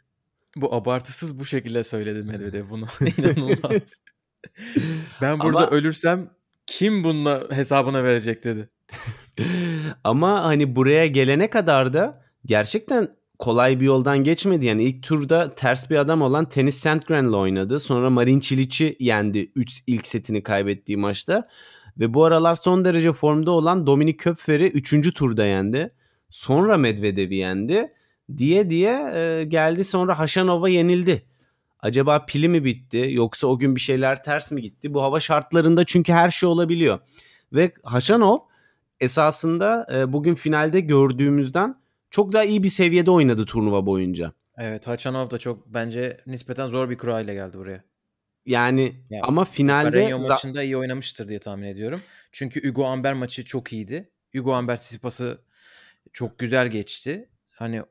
[0.61, 2.85] Bu abartısız bu şekilde söyledi Medvedev bunu.
[3.17, 4.01] İnanılmaz.
[5.21, 6.29] ben burada Ama- ölürsem
[6.67, 8.69] kim bununla hesabına verecek dedi.
[10.03, 13.07] Ama hani buraya gelene kadar da gerçekten
[13.39, 14.65] kolay bir yoldan geçmedi.
[14.65, 17.79] Yani ilk turda ters bir adam olan Tennis Sandgren'le oynadı.
[17.79, 21.47] Sonra Marin Cilic'i yendi 3 ilk setini kaybettiği maçta.
[21.99, 25.13] Ve bu aralar son derece formda olan Dominik Köpfer'i 3.
[25.13, 25.93] turda yendi.
[26.29, 27.93] Sonra Medvedev'i yendi.
[28.37, 31.25] Diye diye e, geldi sonra Haşanova yenildi.
[31.79, 34.93] Acaba pili mi bitti yoksa o gün bir şeyler ters mi gitti?
[34.93, 36.99] Bu hava şartlarında çünkü her şey olabiliyor.
[37.53, 38.37] Ve Haşanov
[38.99, 41.75] esasında e, bugün finalde gördüğümüzden
[42.09, 44.31] çok daha iyi bir seviyede oynadı turnuva boyunca.
[44.57, 47.83] Evet Hachanov da çok bence nispeten zor bir kura ile geldi buraya.
[48.45, 52.01] Yani Ya, ama finalde za- maçında iyi oynamıştır diye tahmin ediyorum.
[52.31, 54.09] Çünkü Hugo Amber maçı çok iyiydi.
[54.35, 55.41] Hugo Amber Tsitsipas'ı
[56.13, 57.29] çok güzel geçti.
[57.57, 57.81] Hani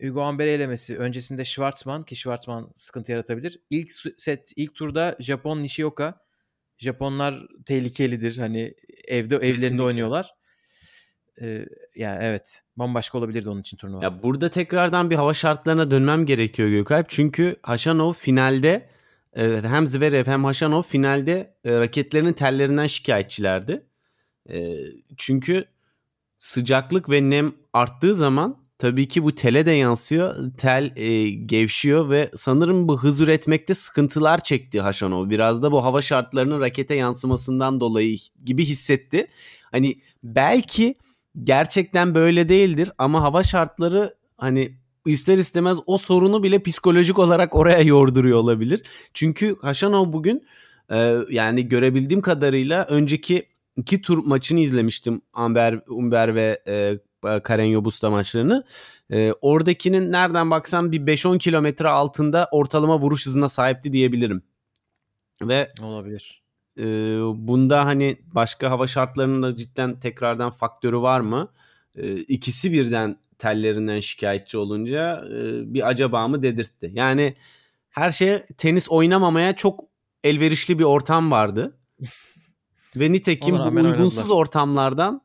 [0.00, 3.60] Hugo Amber elemesi öncesinde Schwartzman ki Schwartzman sıkıntı yaratabilir.
[3.70, 6.24] İlk set ilk turda Japon Nishioka.
[6.78, 8.36] Japonlar tehlikelidir.
[8.36, 9.82] Hani evde evlerinde Kesinlikle.
[9.82, 10.34] oynuyorlar.
[11.40, 14.04] Ee, yani evet bambaşka olabilirdi onun için turnuva.
[14.04, 17.08] ya burada tekrardan bir hava şartlarına dönmem gerekiyor Gökalp.
[17.08, 18.88] Çünkü Haşanov finalde
[19.36, 23.86] e, hem Zverev hem Haşanov finalde e, raketlerinin tellerinden şikayetçilerdi.
[24.50, 24.76] E,
[25.16, 25.64] çünkü
[26.36, 30.52] sıcaklık ve nem arttığı zaman tabii ki bu tele de yansıyor.
[30.58, 35.30] Tel e, gevşiyor ve sanırım bu hız üretmekte sıkıntılar çekti Haşanov.
[35.30, 39.26] Biraz da bu hava şartlarının rakete yansımasından dolayı gibi hissetti.
[39.72, 40.94] Hani belki
[41.42, 44.72] gerçekten böyle değildir ama hava şartları hani
[45.06, 48.82] ister istemez o sorunu bile psikolojik olarak oraya yorduruyor olabilir.
[49.14, 50.46] Çünkü Haşanov bugün
[50.90, 58.10] e, yani görebildiğim kadarıyla önceki iki tur maçını izlemiştim Amber, Umber ve e, Carreño Busta
[58.10, 58.64] maçlarını.
[59.12, 64.42] E, oradakinin nereden baksan bir 5-10 kilometre altında ortalama vuruş hızına sahipti diyebilirim.
[65.42, 66.42] Ve Olabilir.
[66.78, 66.84] e,
[67.34, 71.48] bunda hani başka hava şartlarının da cidden tekrardan faktörü var mı?
[71.96, 76.90] E, ikisi birden tellerinden şikayetçi olunca e, bir acaba mı dedirtti.
[76.94, 77.34] Yani
[77.90, 79.84] her şey tenis oynamamaya çok
[80.24, 81.78] elverişli bir ortam vardı.
[82.96, 84.36] Ve nitekim bu uygunsuz oynadılar.
[84.36, 85.20] ortamlardan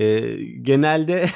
[0.00, 1.30] e, genelde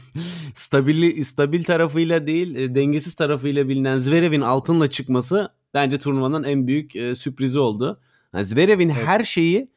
[0.54, 6.96] stabil stabil tarafıyla değil e, dengesiz tarafıyla bilinen Zverev'in altınla çıkması bence turnuvanın en büyük
[6.96, 8.00] e, sürprizi oldu.
[8.34, 9.06] Yani Zverev'in Evet.
[9.06, 9.70] her şeyi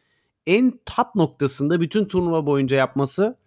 [0.47, 3.37] en top noktasında bütün turnuva boyunca yapması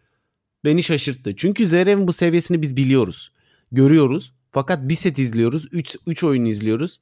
[0.64, 1.36] beni şaşırttı.
[1.36, 3.32] Çünkü Zverev'in bu seviyesini biz biliyoruz.
[3.72, 4.32] Görüyoruz.
[4.52, 5.68] Fakat bir set izliyoruz.
[5.72, 7.00] 3 3 oyun izliyoruz.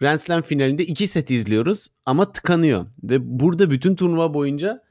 [0.00, 2.86] Grand Slam finalinde 2 set izliyoruz ama tıkanıyor.
[3.02, 4.82] Ve burada bütün turnuva boyunca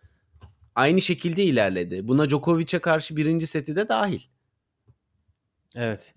[0.75, 2.07] aynı şekilde ilerledi.
[2.07, 4.21] Buna Djokovic'e karşı birinci seti de dahil.
[5.75, 6.15] Evet.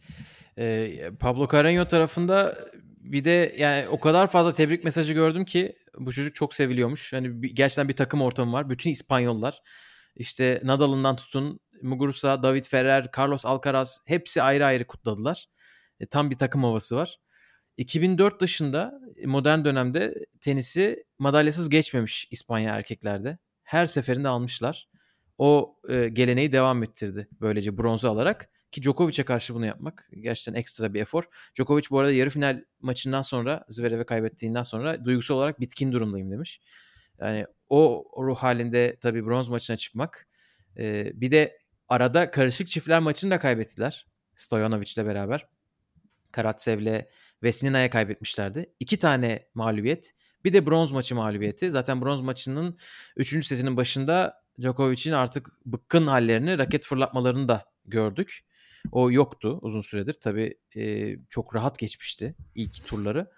[0.58, 2.58] Ee, Pablo Carreño tarafında
[3.00, 7.12] bir de yani o kadar fazla tebrik mesajı gördüm ki bu çocuk çok seviliyormuş.
[7.12, 8.70] Hani bir, gerçekten bir takım ortamı var.
[8.70, 9.62] Bütün İspanyollar
[10.16, 15.48] işte Nadal'ından tutun Muguruza, David Ferrer, Carlos Alcaraz hepsi ayrı ayrı kutladılar.
[16.00, 17.18] E, tam bir takım havası var.
[17.76, 23.38] 2004 dışında modern dönemde tenisi madalyasız geçmemiş İspanya erkeklerde.
[23.66, 24.88] Her seferinde almışlar.
[25.38, 28.50] O e, geleneği devam ettirdi böylece bronzu alarak.
[28.70, 31.24] Ki Djokovic'e karşı bunu yapmak gerçekten ekstra bir efor.
[31.54, 36.60] Djokovic bu arada yarı final maçından sonra Zverev'e kaybettiğinden sonra duygusal olarak bitkin durumdayım demiş.
[37.20, 40.28] Yani o ruh halinde tabii bronz maçına çıkmak.
[40.78, 44.06] E, bir de arada karışık çiftler maçını da kaybettiler.
[44.34, 45.46] Stojanovic'le beraber.
[46.32, 47.06] Karatsev'le
[47.42, 48.72] Vesnina'ya kaybetmişlerdi.
[48.80, 50.14] İki tane mağlubiyet.
[50.46, 51.70] Bir de bronz maçı mağlubiyeti.
[51.70, 52.78] Zaten bronz maçının
[53.16, 53.46] 3.
[53.46, 58.40] setinin başında Djokovic'in artık bıkkın hallerini, raket fırlatmalarını da gördük.
[58.92, 60.14] O yoktu uzun süredir.
[60.14, 63.30] Tabii e, çok rahat geçmişti ilk turları.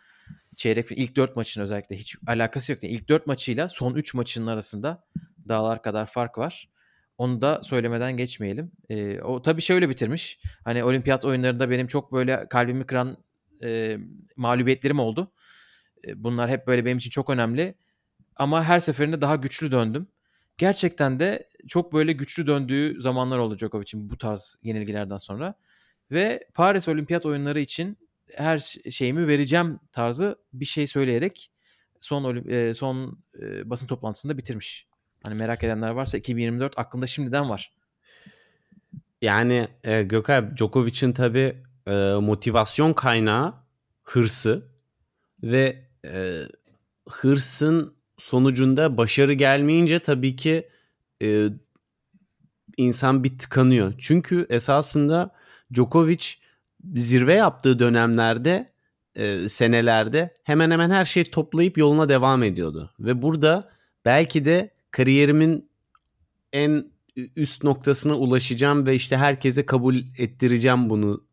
[0.57, 2.83] Çeyrek ilk 4 maçın özellikle hiç alakası yok.
[2.83, 5.05] Yani ilk 4 maçıyla son 3 maçının arasında
[5.49, 6.71] dağlar kadar fark var.
[7.19, 8.73] Onu da söylemeden geçmeyelim.
[8.89, 10.41] E, o tabii şöyle bitirmiş.
[10.65, 13.17] Hani olimpiyat oyunlarında benim çok böyle kalbimi kıran
[13.63, 13.99] e,
[14.37, 15.33] mağlubiyetlerim oldu.
[16.07, 17.75] E, bunlar hep böyle benim için çok önemli.
[18.37, 20.09] Ama her seferinde daha güçlü döndüm.
[20.59, 25.55] Gerçekten de çok böyle güçlü döndüğü zamanlar oldu Djokovic'in bu tarz yenilgilerden sonra.
[26.11, 27.99] Ve Paris Olimpiyat oyunları için
[28.35, 28.59] her
[28.91, 31.51] şeyimi vereceğim tarzı bir şey söyleyerek
[32.01, 34.87] son e, son e, basın toplantısında bitirmiş.
[35.23, 37.73] Hani merak edenler varsa 2024 aklında şimdiden var.
[39.23, 43.55] Yani e, Gökay Djokovic'in tabi e, motivasyon kaynağı
[44.03, 44.69] hırsı
[45.43, 46.43] ve e,
[47.09, 50.69] hırsın sonucunda başarı gelmeyince tabii ki
[51.23, 51.49] e,
[52.77, 53.93] insan bir tıkanıyor.
[53.99, 55.35] Çünkü esasında
[55.75, 56.25] Djokovic
[56.95, 58.73] zirve yaptığı dönemlerde
[59.15, 62.91] e, senelerde hemen hemen her şeyi toplayıp yoluna devam ediyordu.
[63.01, 63.71] Ve burada
[64.05, 65.69] belki de kariyerimin
[66.53, 66.91] en
[67.37, 71.25] üst noktasına ulaşacağım ve işte herkese kabul ettireceğim bunu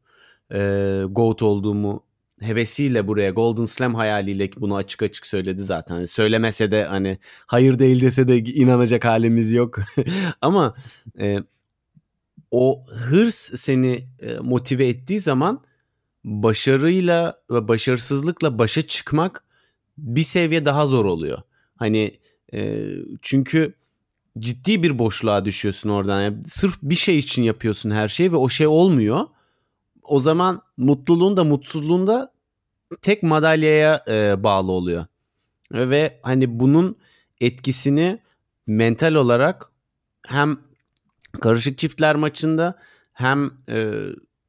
[0.51, 2.03] e, GOAT olduğumu
[2.41, 5.95] hevesiyle buraya Golden Slam hayaliyle bunu açık açık söyledi zaten.
[5.95, 9.79] Hani söylemese de hani hayır değil dese de inanacak halimiz yok.
[10.41, 10.73] Ama
[11.19, 11.39] e,
[12.51, 15.63] o hırs seni e, motive ettiği zaman
[16.23, 19.43] başarıyla ve başarısızlıkla başa çıkmak
[19.97, 21.41] bir seviye daha zor oluyor.
[21.75, 22.19] Hani
[22.53, 22.85] e,
[23.21, 23.73] çünkü
[24.39, 26.21] ciddi bir boşluğa düşüyorsun oradan.
[26.21, 29.25] Yani sırf bir şey için yapıyorsun her şeyi ve o şey olmuyor.
[30.07, 32.29] O zaman mutluluğun da mutsuzluğun
[33.01, 35.05] tek madalyaya e, bağlı oluyor.
[35.71, 36.97] Ve hani bunun
[37.41, 38.19] etkisini
[38.67, 39.71] mental olarak
[40.27, 40.57] hem
[41.41, 42.79] karışık çiftler maçında
[43.13, 43.91] hem e,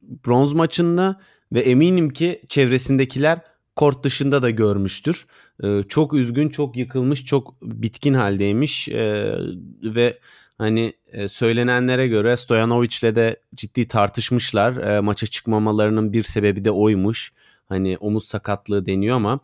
[0.02, 1.20] bronz maçında
[1.52, 3.40] ve eminim ki çevresindekiler
[3.76, 5.26] kort dışında da görmüştür.
[5.62, 9.34] E, çok üzgün, çok yıkılmış, çok bitkin haldeymiş e,
[9.82, 10.18] ve
[10.58, 14.76] hani e, söylenenlere göre Stojanovic'le de ciddi tartışmışlar.
[14.76, 17.32] E, maça çıkmamalarının bir sebebi de oymuş.
[17.68, 19.40] Hani omuz sakatlığı deniyor ama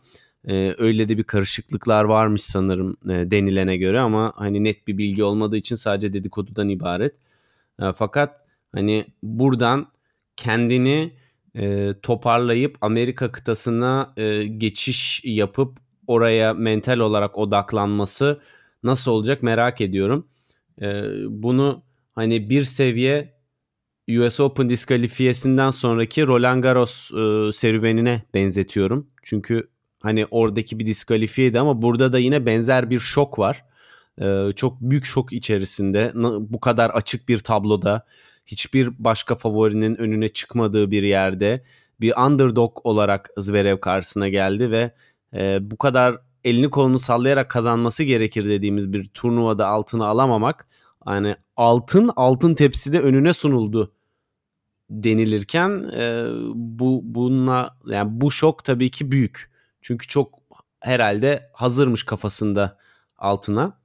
[0.47, 5.23] e, öyle de bir karışıklıklar varmış sanırım e, denilene göre ama hani net bir bilgi
[5.23, 7.13] olmadığı için sadece dedikodudan ibaret.
[7.95, 8.45] Fakat
[8.75, 9.87] hani buradan
[10.37, 11.13] kendini
[12.01, 14.13] toparlayıp Amerika kıtasına
[14.57, 18.41] geçiş yapıp oraya mental olarak odaklanması
[18.83, 20.27] nasıl olacak merak ediyorum.
[20.81, 21.83] E, bunu
[22.15, 23.33] hani bir seviye
[24.09, 29.07] US Open diskalifiyesinden sonraki Roland Garros e, serüvenine benzetiyorum.
[29.23, 29.69] Çünkü
[30.01, 33.65] hani oradaki bir diskalifiyeydi ama burada da yine benzer bir şok var.
[34.21, 38.05] E, çok büyük şok içerisinde bu kadar açık bir tabloda
[38.45, 41.63] hiçbir başka favorinin önüne çıkmadığı bir yerde
[42.01, 44.91] bir underdog olarak Zverev karşısına geldi ve
[45.33, 50.67] e, bu kadar elini kolunu sallayarak kazanması gerekir dediğimiz bir turnuvada altını alamamak
[51.07, 53.93] yani altın altın tepside önüne sunuldu
[54.89, 56.25] denilirken e,
[56.55, 59.51] bu bununla yani bu şok tabii ki büyük.
[59.81, 60.39] Çünkü çok
[60.79, 62.77] herhalde hazırmış kafasında
[63.17, 63.77] altına.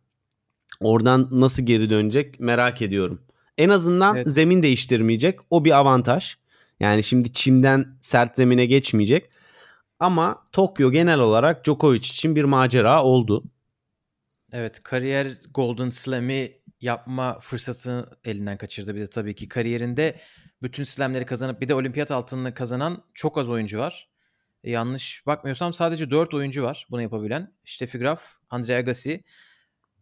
[0.81, 3.23] Oradan nasıl geri dönecek merak ediyorum.
[3.59, 4.29] En azından evet.
[4.29, 5.39] zemin değiştirmeyecek.
[5.51, 6.35] O bir avantaj.
[6.81, 9.31] Yani şimdi çimden sert zemine geçmeyecek.
[9.99, 13.45] Ama Tokyo genel olarak Djokovic için bir macera oldu.
[14.53, 18.95] Evet kariyer Golden Slam'i yapma fırsatını elinden kaçırdı.
[18.95, 20.21] Bir de tabii ki kariyerinde
[20.63, 24.09] bütün slamleri kazanıp bir de olimpiyat altınını kazanan çok az oyuncu var.
[24.65, 27.53] E, yanlış bakmıyorsam sadece 4 oyuncu var bunu yapabilen.
[27.65, 29.25] Steffi Graf, Andre Agassi,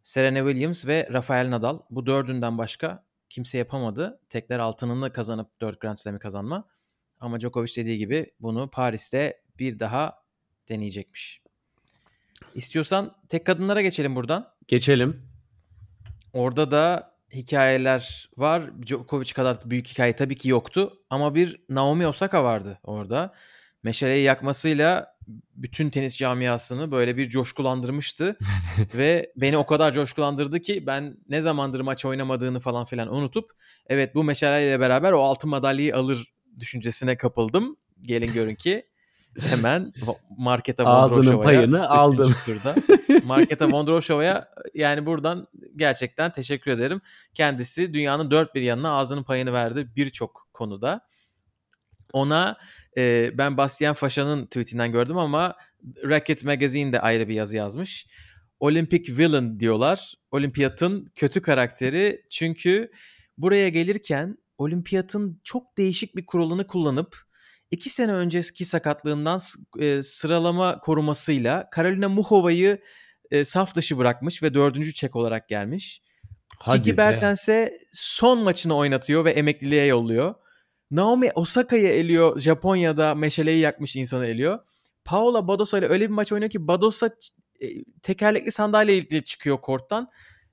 [0.03, 1.79] Serena Williams ve Rafael Nadal.
[1.91, 4.21] Bu dördünden başka kimse yapamadı.
[4.29, 6.69] Tekler altınını kazanıp 4 Grand Slam'i kazanma.
[7.21, 10.23] Ama Djokovic dediği gibi bunu Paris'te bir daha
[10.69, 11.43] deneyecekmiş.
[12.55, 14.49] İstiyorsan tek kadınlara geçelim buradan.
[14.69, 15.23] Geçelim.
[16.33, 18.83] Orada da hikayeler var.
[18.87, 20.93] Djokovic kadar büyük hikaye tabii ki yoktu.
[21.11, 23.35] Ama bir Naomi Osaka vardı orada.
[23.83, 25.17] Meşaleyi yakmasıyla
[25.55, 28.39] bütün tenis camiasını böyle bir coşkulandırmıştı.
[28.95, 33.51] Ve beni o kadar coşkulandırdı ki ben ne zamandır maç oynamadığını falan filan unutup
[33.87, 37.77] evet bu meşaleyle beraber o altın madalyayı alır düşüncesine kapıldım.
[38.03, 38.87] Gelin görün ki
[39.41, 39.93] hemen
[40.39, 42.35] Marketa Ağzının payını aldım.
[42.45, 42.75] Turda.
[43.27, 45.47] Marketa Vondroshova'ya yani buradan
[45.77, 47.01] gerçekten teşekkür ederim.
[47.35, 51.01] Kendisi dünyanın dört bir yanına ağzının payını verdi birçok konuda.
[52.13, 52.57] Ona
[52.97, 55.57] e, ben Bastian Faşa'nın tweetinden gördüm ama
[56.05, 58.07] Racket Magazine de ayrı bir yazı yazmış.
[58.61, 60.15] Olympic Villain diyorlar.
[60.31, 62.91] Olimpiyatın kötü karakteri çünkü
[63.39, 67.26] buraya gelirken olimpiyatın çok değişik bir kuralını kullanıp
[67.71, 69.41] iki sene önceki sakatlığından
[69.79, 72.81] e, sıralama korumasıyla Karolina Muhova'yı
[73.31, 76.03] e, saf dışı bırakmış ve dördüncü çek olarak gelmiş.
[76.59, 80.35] Hadi Kiki Bertens'e son maçını oynatıyor ve emekliliğe yolluyor.
[80.91, 82.39] Naomi Osaka'yı eliyor.
[82.39, 84.59] Japonya'da meşaleyi yakmış insanı eliyor.
[85.05, 87.11] Paola Badosa ile öyle bir maç oynuyor ki Badosa
[87.61, 90.09] e, tekerlekli sandalye ile çıkıyor korttan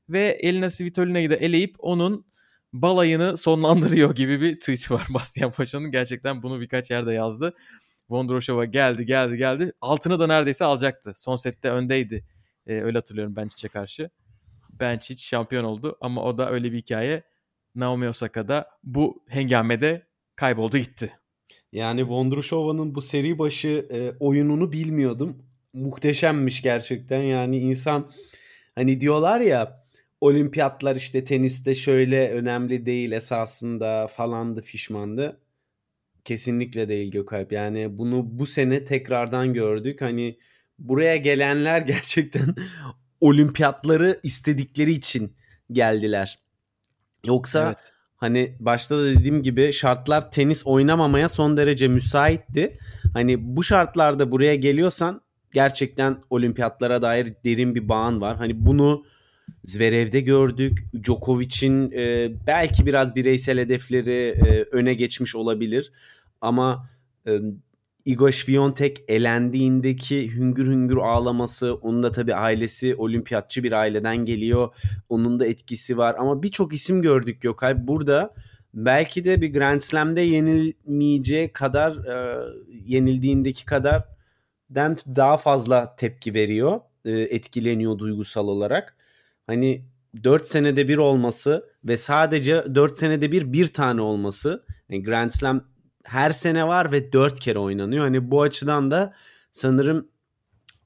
[0.10, 2.26] ve Elina Svitolina'yı da eleyip onun
[2.74, 5.92] balayını sonlandırıyor gibi bir tweet var Bastian Paşa'nın.
[5.92, 7.54] Gerçekten bunu birkaç yerde yazdı.
[8.10, 9.74] Vondroshova geldi geldi geldi.
[9.82, 11.14] Altını da neredeyse alacaktı.
[11.16, 12.26] Son sette öndeydi.
[12.68, 14.10] Ee, öyle hatırlıyorum Bencic'e karşı.
[14.70, 17.24] Bencic şampiyon oldu ama o da öyle bir hikaye.
[17.76, 21.14] Naomi Osaka'da bu hengamede kayboldu gitti.
[21.72, 25.46] Yani Vondrushova'nın bu seri başı e, oyununu bilmiyordum.
[25.74, 27.22] Muhteşemmiş gerçekten.
[27.22, 28.12] Yani insan
[28.76, 29.83] hani diyorlar ya
[30.24, 35.40] olimpiyatlar işte teniste şöyle önemli değil esasında falandı fişmandı.
[36.26, 37.52] Kesinlikle değil Gökalp.
[37.52, 40.02] Yani bunu bu sene tekrardan gördük.
[40.02, 40.38] Hani
[40.80, 42.56] buraya gelenler gerçekten
[43.22, 45.36] olimpiyatları istedikleri için
[45.72, 46.40] geldiler.
[47.26, 47.94] Yoksa evet.
[48.16, 52.78] Hani başta da dediğim gibi şartlar tenis oynamamaya son derece müsaitti.
[53.14, 55.22] Hani bu şartlarda buraya geliyorsan
[55.54, 58.38] gerçekten olimpiyatlara dair derin bir bağın var.
[58.38, 59.06] Hani bunu
[59.64, 60.86] Zverev'de gördük.
[61.04, 65.92] Djokovic'in e, belki biraz bireysel hedefleri e, öne geçmiş olabilir.
[66.42, 66.90] Ama
[67.28, 67.40] e,
[68.06, 74.70] Igor Swiatek elendiğindeki hüngür hüngür ağlaması, onun da tabii ailesi olimpiyatçı bir aileden geliyor.
[75.10, 77.88] Onun da etkisi var ama birçok isim gördük Gökay.
[77.88, 78.34] Burada
[78.74, 82.40] belki de bir Grand Slam'de yenilmeyeceği kadar e,
[82.86, 84.04] yenildiğindeki kadar
[85.16, 86.80] daha fazla tepki veriyor.
[87.06, 88.98] E, etkileniyor duygusal olarak.
[89.48, 89.86] Hani
[90.24, 94.66] 4 senede bir olması ve sadece 4 senede bir bir tane olması.
[94.90, 95.64] Yani Grand Slam
[96.04, 98.04] her sene var ve 4 kere oynanıyor.
[98.04, 99.14] Hani bu açıdan da
[99.52, 100.08] sanırım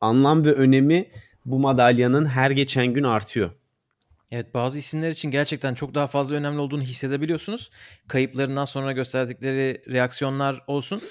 [0.01, 1.11] anlam ve önemi
[1.45, 3.51] bu madalyanın her geçen gün artıyor.
[4.31, 7.71] Evet bazı isimler için gerçekten çok daha fazla önemli olduğunu hissedebiliyorsunuz.
[8.07, 11.01] Kayıplarından sonra gösterdikleri reaksiyonlar olsun.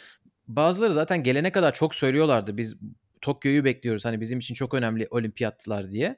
[0.48, 2.56] Bazıları zaten gelene kadar çok söylüyorlardı.
[2.56, 2.76] Biz
[3.20, 4.04] Tokyo'yu bekliyoruz.
[4.04, 6.16] Hani bizim için çok önemli olimpiyatlar diye.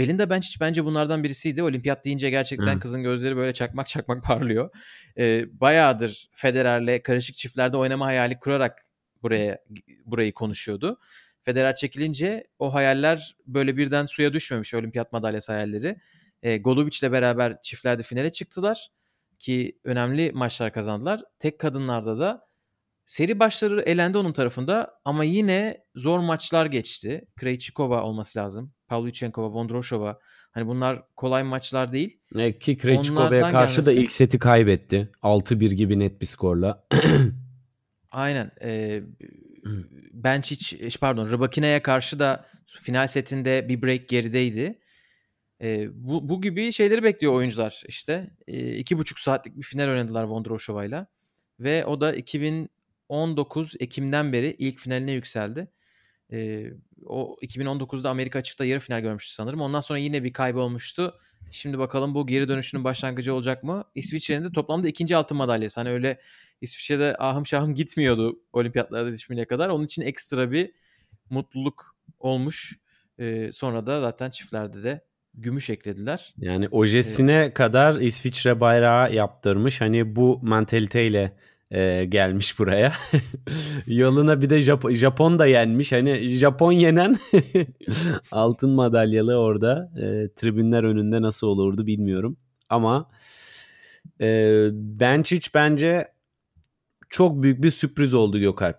[0.00, 1.62] Belinda Bencic bence bunlardan birisiydi.
[1.62, 2.80] Olimpiyat deyince gerçekten Hı.
[2.80, 4.70] kızın gözleri böyle çakmak çakmak parlıyor.
[5.18, 8.82] Ee, bayağıdır Federer'le karışık çiftlerde oynama hayali kurarak
[9.22, 9.58] buraya
[10.06, 10.98] burayı konuşuyordu.
[11.42, 15.96] Federer çekilince o hayaller böyle birden suya düşmemiş olimpiyat madalyası hayalleri.
[16.42, 18.88] E, Golovic'le beraber çiftlerde finale çıktılar
[19.38, 21.24] ki önemli maçlar kazandılar.
[21.38, 22.46] Tek kadınlarda da
[23.06, 27.24] seri başları elendi onun tarafında ama yine zor maçlar geçti.
[27.36, 28.72] Krejcikova olması lazım.
[28.90, 30.18] Pavlyuchenkova, Vondroshova.
[30.50, 32.18] Hani bunlar kolay maçlar değil.
[32.34, 33.86] Ne ki Krejcikova'ya karşı gelmesi...
[33.86, 35.12] da ilk seti kaybetti.
[35.22, 36.86] 6-1 gibi net bir skorla.
[38.10, 38.50] Aynen.
[38.62, 39.02] Ee,
[40.14, 44.78] Benčić pardon Rybakina'ya karşı da final setinde bir break gerideydi.
[45.62, 48.30] Ee, bu, bu gibi şeyleri bekliyor oyuncular işte.
[48.46, 51.06] Ee, iki buçuk saatlik bir final oynadılar Vondroshova'yla.
[51.60, 55.68] Ve o da 2019 Ekim'den beri ilk finaline yükseldi.
[56.32, 56.66] Ee,
[57.06, 59.60] o 2019'da Amerika açıkta yarı final görmüştü sanırım.
[59.60, 61.14] Ondan sonra yine bir kaybı olmuştu.
[61.50, 63.84] Şimdi bakalım bu geri dönüşünün başlangıcı olacak mı?
[63.94, 65.80] İsviçre'nin de toplamda ikinci altın madalyası.
[65.80, 66.20] Hani öyle
[66.60, 69.68] İsviçre'de ahım şahım gitmiyordu olimpiyatlarda yetişmeye kadar.
[69.68, 70.72] Onun için ekstra bir
[71.30, 72.78] mutluluk olmuş.
[73.18, 75.04] Ee, sonra da zaten çiftlerde de
[75.34, 76.34] gümüş eklediler.
[76.38, 79.80] Yani ojesine ee, kadar İsviçre bayrağı yaptırmış.
[79.80, 81.36] Hani bu mentaliteyle
[81.70, 82.92] e, gelmiş buraya.
[83.86, 85.92] Yoluna bir de Jap- Japon da yenmiş.
[85.92, 87.18] Hani Japon yenen
[88.32, 92.36] altın madalyalı orada e, tribünler önünde nasıl olurdu bilmiyorum.
[92.68, 93.10] Ama
[94.20, 94.26] e,
[94.98, 96.08] Benčić bence
[97.08, 98.76] çok büyük bir sürpriz oldu Gökalp.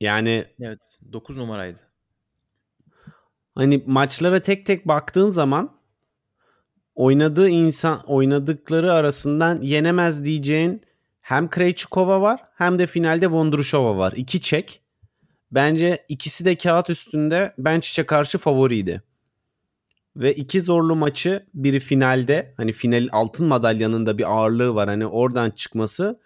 [0.00, 1.78] Yani evet 9 numaraydı.
[3.54, 5.76] hani maçlara tek tek baktığın zaman
[6.94, 10.82] oynadığı insan oynadıkları arasından yenemez diyeceğin
[11.22, 14.12] hem Krejcikova var hem de finalde Vondrushova var.
[14.16, 14.82] İki çek.
[15.50, 19.02] Bence ikisi de kağıt üstünde Bençic'e karşı favoriydi.
[20.16, 24.88] Ve iki zorlu maçı biri finalde hani final altın madalyanın da bir ağırlığı var.
[24.88, 26.20] Hani oradan çıkması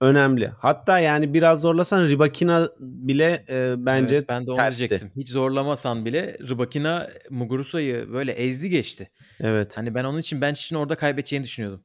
[0.00, 0.48] önemli.
[0.58, 4.78] Hatta yani biraz zorlasan Ribakina bile e, bence Evet, ben de onu tersti.
[4.78, 5.10] diyecektim.
[5.16, 9.10] Hiç zorlamasan bile Rybakina Muguruza'yı böyle ezdi geçti.
[9.40, 9.76] Evet.
[9.76, 11.84] Hani ben onun için bench için orada kaybedeceğini düşünüyordum.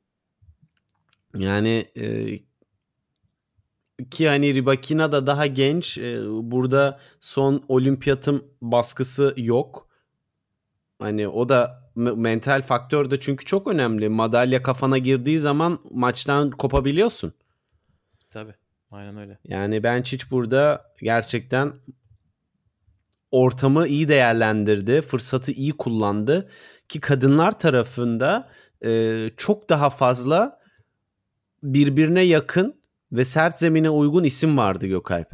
[1.38, 2.40] Yani e,
[4.12, 5.98] ki hani Ribakina da daha genç.
[5.98, 9.88] E, burada son olimpiyatın baskısı yok.
[11.00, 14.10] Hani o da mental faktör de çünkü çok önemli.
[14.10, 17.34] Madalya kafana girdiği zaman maçtan kopabiliyorsun.
[18.30, 18.54] Tabii.
[18.92, 19.40] Aynen öyle.
[19.44, 21.74] Yani Benčić burada gerçekten
[23.32, 25.02] ortamı iyi değerlendirdi.
[25.02, 26.50] Fırsatı iyi kullandı.
[26.90, 28.50] Ki kadınlar tarafında
[28.86, 30.63] e, çok daha fazla
[31.64, 35.32] birbirine yakın ve sert zemine uygun isim vardı Gökalp.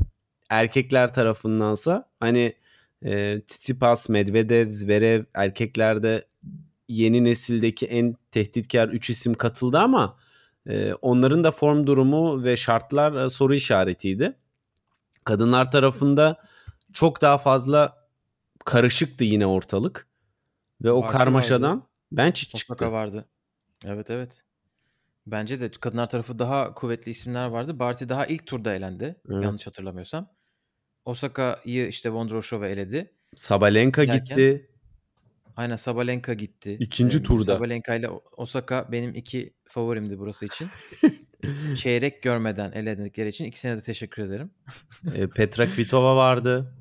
[0.50, 2.56] Erkekler tarafındansa hani
[3.06, 6.28] e, Tsitsipas, Medvedev, Zverev erkeklerde
[6.88, 10.18] yeni nesildeki en tehditkar 3 isim katıldı ama
[10.70, 14.36] e, onların da form durumu ve şartlar e, soru işaretiydi.
[15.24, 16.38] Kadınlar tarafında
[16.94, 18.08] çok daha fazla
[18.66, 20.08] karışıktı yine ortalık.
[20.84, 22.92] Ve o Parti karmaşadan Benčić Mutlaka çıktı.
[22.92, 23.26] vardı.
[23.86, 24.44] Evet evet.
[25.32, 27.80] Bence de kadınlar tarafı daha kuvvetli isimler vardı.
[27.80, 29.16] Barty daha ilk turda elendi.
[29.32, 29.44] Evet.
[29.44, 30.30] Yanlış hatırlamıyorsam.
[31.06, 33.14] Osaka'yı işte Vondroshova eledi.
[33.36, 34.70] Sabalenka Derken- gitti.
[35.56, 36.78] Aynen Sabalenka gitti.
[36.80, 37.44] İkinci Ee, turda.
[37.44, 40.68] Sabalenka ile Osaka benim iki favorimdi burası için.
[41.76, 44.52] Çeyrek görmeden eledikleri için ikisine de teşekkür ederim.
[45.16, 46.74] E, Petra Kvitova vardı.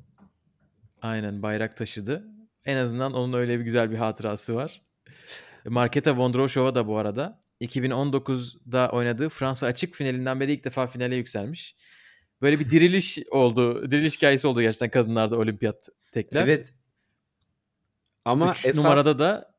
[1.01, 2.27] Aynen bayrak taşıdı.
[2.65, 4.81] En azından onun öyle bir güzel bir hatırası var.
[5.65, 11.75] Marketa Vondroshova da bu arada 2019'da oynadığı Fransa açık finalinden beri ilk defa finale yükselmiş.
[12.41, 13.91] Böyle bir diriliş oldu.
[13.91, 16.43] Diriliş hikayesi oldu gerçekten kadınlarda olimpiyat tekler.
[16.43, 16.73] Evet.
[18.25, 19.55] Ama Üç esas numarada da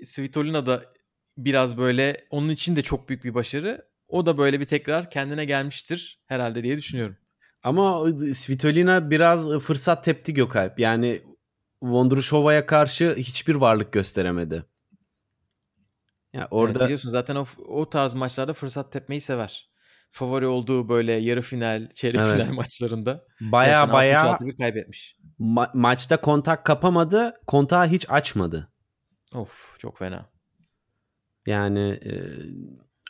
[0.00, 0.90] e, Svitolina da
[1.38, 3.86] biraz böyle onun için de çok büyük bir başarı.
[4.08, 7.16] O da böyle bir tekrar kendine gelmiştir herhalde diye düşünüyorum.
[7.62, 10.78] ama Svitolina biraz fırsat tepti Gökalp.
[10.78, 11.22] Yani
[11.82, 14.64] Vondrushova'ya karşı hiçbir varlık gösteremedi.
[16.32, 19.72] Ya Orada orada biliyorsun zaten o, o tarz maçlarda fırsat tepmeyi sever.
[20.10, 22.32] Favori olduğu böyle yarı final, çeyrek Evet.
[22.32, 25.16] final maçlarında baya baya 6-3, 6-1 kaybetmiş.
[25.40, 27.34] ma- maçta kontak kapamadı.
[27.46, 28.68] Kontağı hiç açmadı.
[29.34, 30.26] Of çok fena.
[31.46, 32.12] Yani e,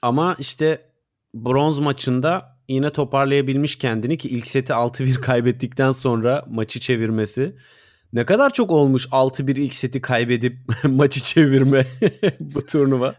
[0.03, 0.93] ama işte
[1.35, 7.57] bronz maçında yine toparlayabilmiş kendini ki ilk seti 6-1 kaybettikten sonra maçı çevirmesi.
[8.13, 11.87] Ne kadar çok olmuş 6-1 ilk seti kaybedip maçı çevirme
[12.41, 13.15] bu turnuva.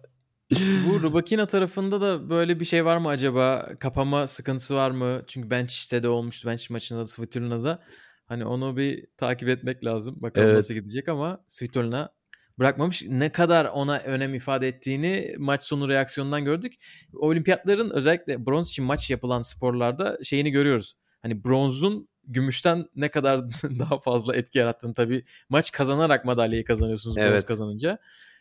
[0.87, 3.69] Bu Rubakina tarafında da böyle bir şey var mı acaba?
[3.79, 5.23] Kapama sıkıntısı var mı?
[5.27, 6.49] Çünkü Bench'te de olmuştu.
[6.49, 7.83] Bench maçında da Svitolina'da.
[8.25, 10.15] Hani onu bir takip etmek lazım.
[10.21, 10.57] Bakalım Evet.
[10.57, 12.09] nasıl gidecek ama Svitolina
[12.59, 13.03] bırakmamış.
[13.07, 16.73] Ne kadar ona önem ifade ettiğini maç sonu reaksiyonundan gördük.
[17.13, 20.93] Olimpiyatların özellikle bronz için maç yapılan sporlarda şeyini görüyoruz.
[21.21, 23.41] Hani bronzun gümüşten ne kadar
[23.79, 27.45] daha fazla etki yarattığını tabii maç kazanarak madalyayı kazanıyorsunuz bronz Evet.
[27.45, 27.97] kazanınca.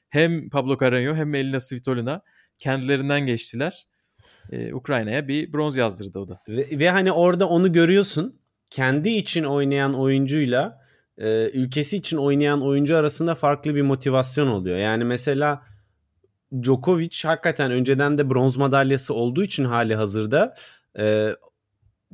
[0.08, 2.22] Hem Pablo Carreño hem Elina Svitolina
[2.58, 3.86] kendilerinden geçtiler.
[4.52, 6.42] Ee, Ukrayna'ya bir bronz yazdırdı o da.
[6.48, 8.40] Ve, ve hani orada onu görüyorsun.
[8.70, 10.80] Kendi için oynayan oyuncuyla
[11.18, 14.78] e, ülkesi için oynayan oyuncu arasında farklı bir motivasyon oluyor.
[14.78, 15.62] Yani mesela
[16.62, 20.54] Djokovic hakikaten önceden de bronz madalyası olduğu için hali hazırda
[20.98, 21.30] e,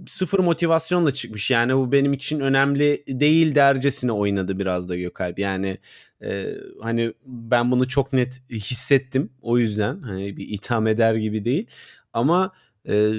[0.06, 1.50] sıfır motivasyonla çıkmış.
[1.50, 5.38] Yani bu benim için önemli değil dercesine oynadı biraz da Gökalp.
[5.38, 5.78] Yani
[6.22, 9.32] e, hani ben bunu çok net hissettim.
[9.42, 11.66] O yüzden hani bir itham eder gibi değil.
[12.12, 12.52] Ama
[12.88, 13.12] e,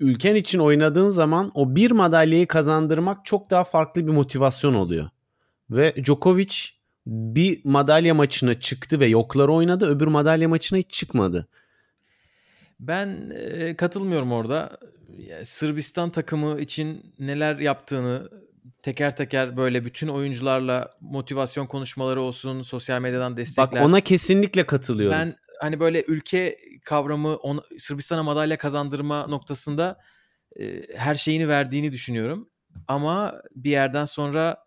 [0.00, 5.08] ülken için oynadığın zaman o bir madalyayı kazandırmak çok daha farklı bir motivasyon oluyor.
[5.70, 6.54] Ve Djokovic
[7.06, 9.86] bir madalya maçına çıktı ve yokları oynadı.
[9.86, 11.48] Öbür madalya maçına hiç çıkmadı.
[12.80, 14.78] Ben e, katılmıyorum orada.
[15.44, 18.30] Sırbistan takımı için neler yaptığını
[18.82, 23.82] teker teker böyle bütün oyuncularla motivasyon konuşmaları olsun, sosyal medyadan destekler.
[23.82, 25.18] Bak ona kesinlikle katılıyorum.
[25.18, 29.98] Ben hani böyle ülke kavramı ona, Sırbistan'a madalya kazandırma noktasında
[30.60, 32.50] e, her şeyini verdiğini düşünüyorum.
[32.88, 34.64] Ama bir yerden sonra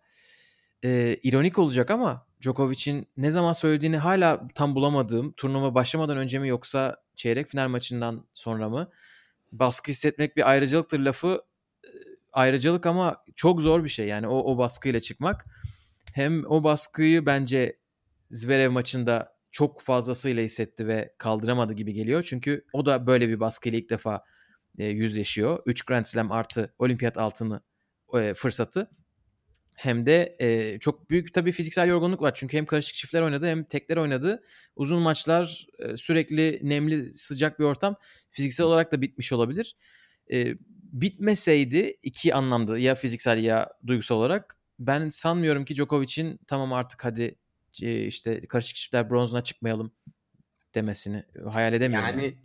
[0.84, 6.48] e, ironik olacak ama Djokovic'in ne zaman söylediğini hala tam bulamadığım turnuva başlamadan önce mi
[6.48, 8.90] yoksa çeyrek final maçından sonra mı
[9.52, 11.42] baskı hissetmek bir ayrıcalıktır lafı
[11.84, 11.88] e,
[12.32, 15.44] ayrıcalık ama çok zor bir şey yani o, o baskıyla çıkmak.
[16.14, 17.80] Hem o baskıyı bence
[18.30, 22.22] Zverev maçında çok fazlasıyla hissetti ve kaldıramadı gibi geliyor.
[22.22, 24.24] Çünkü o da böyle bir baskıyla ilk defa
[24.78, 25.62] e, yüzleşiyor.
[25.66, 27.60] 3 Grand Slam artı olimpiyat altını
[28.14, 28.90] e, fırsatı.
[29.80, 32.34] Hem de e, çok büyük tabii fiziksel yorgunluk var.
[32.34, 34.42] Çünkü hem karışık çiftler oynadı hem tekler oynadı.
[34.76, 37.96] Uzun maçlar e, sürekli nemli sıcak bir ortam.
[38.30, 39.76] Fiziksel olarak da bitmiş olabilir.
[40.32, 40.54] E,
[40.92, 47.34] bitmeseydi iki anlamda ya fiziksel ya duygusal olarak ben sanmıyorum ki Djokovic'in tamam artık hadi
[47.82, 49.92] e, işte karışık çiftler bronzuna çıkmayalım
[50.74, 52.08] demesini hayal edemiyorum.
[52.08, 52.36] Yani,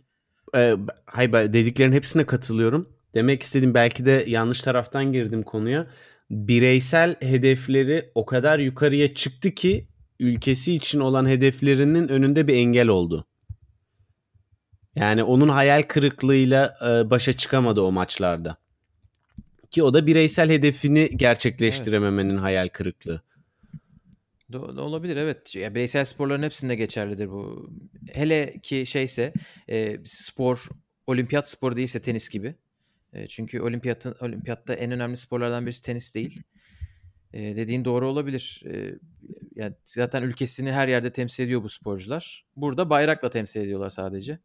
[0.54, 0.72] yani.
[0.72, 2.96] E, hayır dediklerin hepsine katılıyorum.
[3.14, 5.86] Demek istediğim belki de yanlış taraftan girdim konuya.
[6.30, 9.88] Bireysel hedefleri o kadar yukarıya çıktı ki
[10.20, 13.26] ülkesi için olan hedeflerinin önünde bir engel oldu.
[14.94, 18.56] Yani onun hayal kırıklığıyla e, başa çıkamadı o maçlarda.
[19.70, 22.42] Ki o da bireysel hedefini gerçekleştirememenin evet.
[22.42, 23.22] hayal kırıklığı.
[24.52, 25.54] Do- olabilir evet.
[25.54, 27.70] Ya bireysel sporların hepsinde geçerlidir bu.
[28.14, 29.32] Hele ki şeyse
[29.68, 30.68] e, spor
[31.06, 32.54] olimpiyat sporu değilse tenis gibi.
[33.12, 36.42] E, çünkü olimpiyatın olimpiyatta en önemli sporlardan birisi tenis değil.
[37.32, 38.62] E, dediğin doğru olabilir.
[38.66, 38.94] E,
[39.54, 42.46] yani zaten ülkesini her yerde temsil ediyor bu sporcular.
[42.56, 44.38] Burada bayrakla temsil ediyorlar sadece.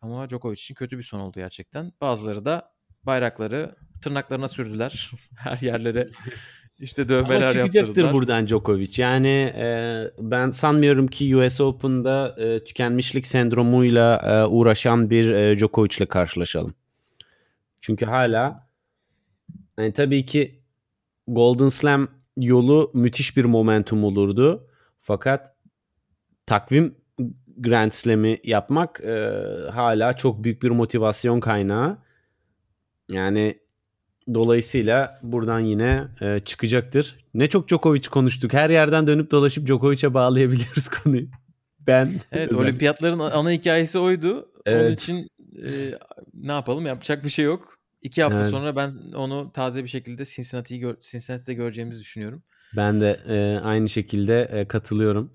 [0.00, 1.92] Ama Djokovic için kötü bir son oldu gerçekten.
[2.00, 2.72] Bazıları da
[3.02, 5.10] bayrakları tırnaklarına sürdüler.
[5.38, 6.08] her yerlere
[6.78, 8.14] işte dövmeler Ama çıkacaktır yaptırdılar.
[8.14, 8.92] buradan Djokovic.
[8.96, 15.96] Yani e, ben sanmıyorum ki US Open'da e, tükenmişlik sendromuyla e, uğraşan bir e, Djokovic
[15.98, 16.74] ile karşılaşalım.
[17.80, 18.68] Çünkü hala
[19.78, 20.60] yani tabii ki
[21.28, 24.66] Golden Slam yolu müthiş bir momentum olurdu.
[24.98, 25.56] Fakat
[26.46, 26.94] takvim
[27.56, 29.40] Grand Slam'i yapmak e,
[29.72, 31.98] hala çok büyük bir motivasyon kaynağı.
[33.10, 33.58] Yani
[34.34, 37.16] dolayısıyla buradan yine e, çıkacaktır.
[37.34, 38.52] Ne çok Djokovic konuştuk.
[38.52, 41.26] Her yerden dönüp dolaşıp Djokovic'e bağlayabiliriz konuyu.
[41.80, 42.56] Ben Evet, özellikle.
[42.56, 44.48] olimpiyatların ana hikayesi oydu.
[44.66, 44.84] Evet.
[44.84, 45.28] Onun için
[45.64, 45.98] e,
[46.34, 46.86] ne yapalım?
[46.86, 47.78] Yapacak bir şey yok.
[48.02, 48.50] İki hafta evet.
[48.50, 52.42] sonra ben onu taze bir şekilde Cincinnati'yi gör, Cincinnati'de göreceğimizi düşünüyorum.
[52.76, 55.32] Ben de e, aynı şekilde e, katılıyorum.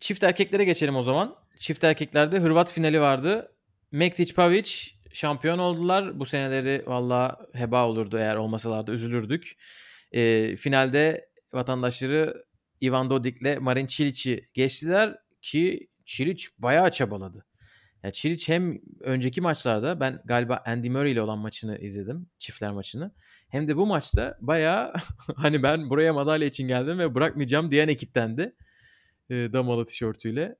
[0.00, 1.34] Çift erkeklere geçelim o zaman.
[1.58, 3.52] Çift erkeklerde Hırvat finali vardı.
[3.92, 4.70] Mektic Pavic
[5.12, 6.20] şampiyon oldular.
[6.20, 9.56] Bu seneleri valla heba olurdu eğer olmasalardı üzülürdük.
[10.12, 12.44] E, finalde vatandaşları
[12.82, 17.47] Ivan Dodik'le Marin Cilic'i geçtiler ki Cilic bayağı çabaladı.
[18.02, 22.26] Yani Çiliç hem önceki maçlarda ben galiba Andy Murray ile olan maçını izledim.
[22.38, 23.12] Çiftler maçını.
[23.48, 24.92] Hem de bu maçta bayağı
[25.36, 28.54] hani ben buraya madalya için geldim ve bırakmayacağım diyen ekiptendi.
[29.30, 30.56] E, damalı tişörtüyle.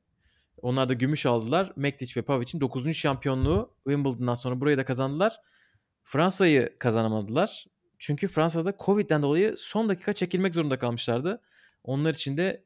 [0.62, 1.72] Onlar da gümüş aldılar.
[1.76, 2.96] Mektic ve Pavic'in 9.
[2.96, 5.40] şampiyonluğu Wimbledon'dan sonra burayı da kazandılar.
[6.04, 7.66] Fransa'yı kazanamadılar.
[7.98, 11.42] Çünkü Fransa'da Covid'den dolayı son dakika çekilmek zorunda kalmışlardı.
[11.84, 12.64] Onlar için de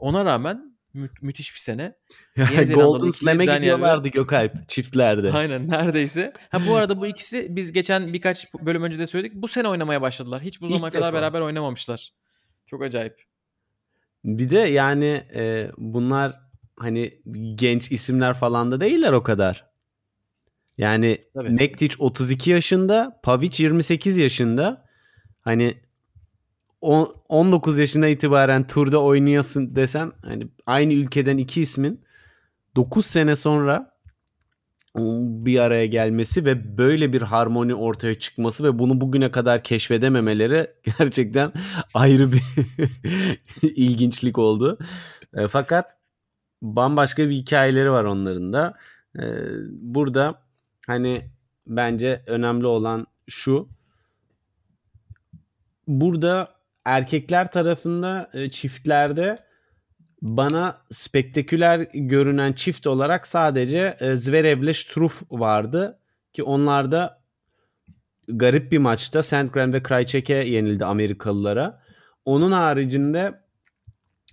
[0.00, 1.94] ona rağmen mü- müthiş bir sene.
[2.74, 5.32] Golden Slam'e gidiyorlardı Gökalp çiftlerde.
[5.32, 6.32] Aynen neredeyse.
[6.50, 9.34] Ha bu arada bu ikisi biz geçen birkaç bölüm önce de söyledik.
[9.34, 10.42] Bu sene oynamaya başladılar.
[10.42, 12.12] Hiç bu zamana kadar beraber oynamamışlar.
[12.66, 13.22] Çok acayip.
[14.24, 16.40] Bir de yani e, bunlar
[16.76, 17.20] hani
[17.54, 19.66] genç isimler falan da değiller o kadar.
[20.78, 21.48] Yani Tabii.
[21.48, 24.86] Mektic 32 yaşında, Pavic 28 yaşında.
[25.40, 25.80] Hani
[26.80, 32.04] 19 yaşına itibaren turda oynuyorsun desem hani aynı ülkeden iki ismin
[32.76, 33.96] 9 sene sonra
[34.96, 41.52] bir araya gelmesi ve böyle bir harmoni ortaya çıkması ve bunu bugüne kadar keşfedememeleri gerçekten
[41.94, 42.42] ayrı bir
[43.62, 44.78] ilginçlik oldu.
[45.34, 45.86] E, fakat
[46.62, 48.74] bambaşka bir hikayeleri var onların da.
[49.18, 49.22] E,
[49.70, 50.42] burada
[50.86, 51.30] hani
[51.66, 53.68] bence önemli olan şu.
[55.88, 56.55] Burada
[56.86, 59.36] erkekler tarafında e, çiftlerde
[60.22, 65.98] bana spektaküler görünen çift olarak sadece e, Zverev ile Struff vardı
[66.32, 67.22] ki onlar da
[68.28, 71.82] garip bir maçta Sandgren ve Krajcek'e yenildi Amerikalılara.
[72.24, 73.40] Onun haricinde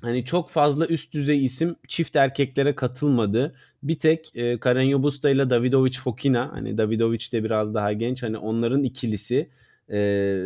[0.01, 3.55] hani çok fazla üst düzey isim çift erkeklere katılmadı.
[3.83, 8.37] Bir tek e, Karen Busta ile Davidovic Fokina hani Davidovic de biraz daha genç hani
[8.37, 9.49] onların ikilisi
[9.91, 10.39] e,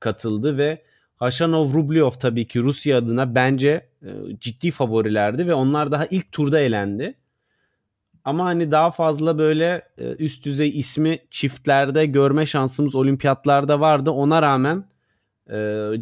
[0.00, 0.89] katıldı ve
[1.20, 4.08] Haşanov Rublyov tabii ki Rusya adına bence e,
[4.40, 7.14] ciddi favorilerdi ve onlar daha ilk turda elendi.
[8.24, 14.10] Ama hani daha fazla böyle e, üst düzey ismi çiftlerde görme şansımız olimpiyatlarda vardı.
[14.10, 14.84] Ona rağmen
[15.50, 15.56] e,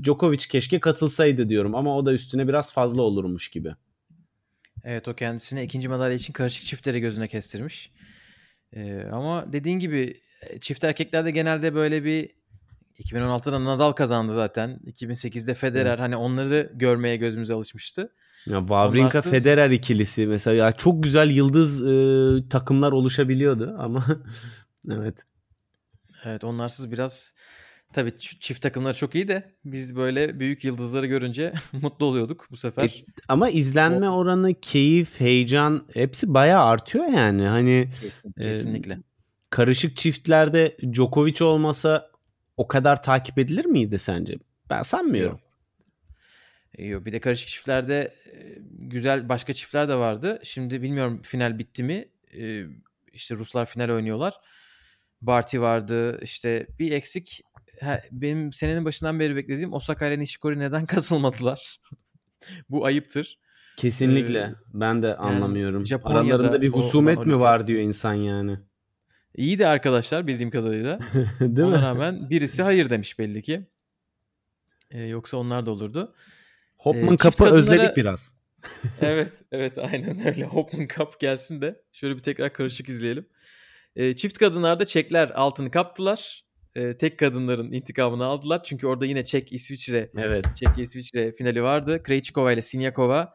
[0.04, 3.74] Djokovic keşke katılsaydı diyorum ama o da üstüne biraz fazla olurmuş gibi.
[4.84, 7.90] Evet o kendisine ikinci madalya için karışık çiftleri gözüne kestirmiş.
[8.72, 10.20] Ee, ama dediğin gibi
[10.60, 12.37] çift erkeklerde genelde böyle bir
[12.98, 14.80] 2016'da Nadal kazandı zaten.
[14.86, 18.12] 2008'de Federer hani onları görmeye gözümüze alışmıştı.
[18.46, 24.04] Ya Wawrinka Onlarsız- Federer ikilisi mesela ya çok güzel yıldız e, takımlar oluşabiliyordu ama
[24.90, 25.22] evet.
[26.24, 27.34] Evet onlarsız biraz
[27.92, 33.04] tabii çift takımları çok iyi de biz böyle büyük yıldızları görünce mutlu oluyorduk bu sefer.
[33.28, 37.42] Ama izlenme oranı, keyif, heyecan hepsi bayağı artıyor yani.
[37.46, 38.98] Hani Kesin- e, Kesinlikle.
[39.50, 42.10] karışık çiftlerde Djokovic olmasa
[42.58, 44.34] o kadar takip edilir miydi sence?
[44.70, 45.40] Ben sanmıyorum.
[46.78, 47.06] Yok.
[47.06, 50.40] Bir de karışık çiftlerde e, güzel başka çiftler de vardı.
[50.42, 52.08] Şimdi bilmiyorum final bitti mi?
[52.38, 52.64] E,
[53.12, 54.34] İşte Ruslar final oynuyorlar.
[55.22, 56.20] Barty vardı.
[56.22, 57.42] İşte bir eksik.
[57.80, 61.80] Ha, benim senenin başından beri beklediğim Osaka ile Nishikori neden katılmadılar?
[62.68, 63.38] Bu ayıptır.
[63.76, 64.38] Kesinlikle.
[64.38, 65.86] Ee, ben de anlamıyorum.
[65.86, 68.58] Japonya'da Aralarında bir husumet mi var diyor insan yani.
[69.34, 70.98] İyi de arkadaşlar bildiğim kadarıyla.
[71.40, 71.82] Değil Ona mi?
[71.82, 73.66] rağmen birisi hayır demiş belli ki.
[74.90, 76.14] E, yoksa onlar da olurdu.
[76.76, 78.38] Hopman Ee, kapı çift kadınlara- özledik biraz.
[79.00, 80.44] evet, evet aynen öyle.
[80.44, 83.26] Hopman Cup gelsin de şöyle bir tekrar karışık izleyelim.
[83.96, 86.44] Ee, çift kadınlarda Çekler altını kaptılar.
[86.76, 88.62] Ee, tek kadınların intikamını aldılar.
[88.64, 90.46] Çünkü orada yine Çek İsviçre, Evet.
[90.56, 92.02] Çek İsviçre finali vardı.
[92.02, 93.34] Krejcikova ile Sinyakova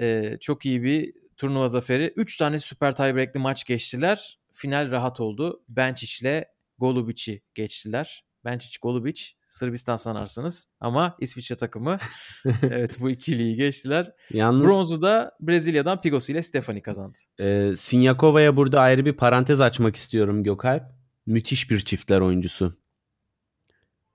[0.00, 2.12] e, çok iyi bir turnuva zaferi.
[2.16, 4.38] 3 tane süper tiebreak'li maç geçtiler.
[4.62, 5.62] Final rahat oldu.
[5.70, 6.48] Benčić ile
[6.78, 8.24] Golubic'i geçtiler.
[8.44, 11.98] Benčić Golubic Sırbistan sanarsınız ama İsviçre takımı
[12.62, 14.12] evet bu ikiliyi geçtiler.
[14.30, 17.18] Yalnız Bronzu da Brezilya'dan Pigos ile Stefani kazandı.
[17.38, 20.82] e, Sinyakova'ya burada ayrı bir parantez açmak istiyorum Gökalp.
[21.26, 22.76] Müthiş bir çiftler oyuncusu.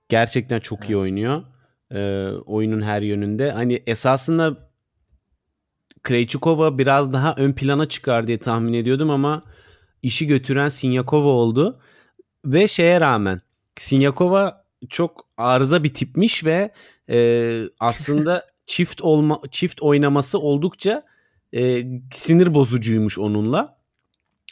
[0.08, 1.02] Gerçekten çok iyi Evet.
[1.02, 1.42] oynuyor.
[1.90, 3.50] E, oyunun her yönünde.
[3.52, 4.70] Hani esasında
[6.02, 9.44] Krejcikova biraz daha ön plana çıkar diye tahmin ediyordum ama
[10.02, 11.80] işi götüren Sinyakova oldu.
[12.44, 13.40] Ve şeye rağmen
[13.78, 16.72] Sinyakova çok arıza bir tipmiş ve
[17.10, 21.04] e, aslında çift olma çift oynaması oldukça
[21.54, 23.78] e, sinir bozucuymuş onunla.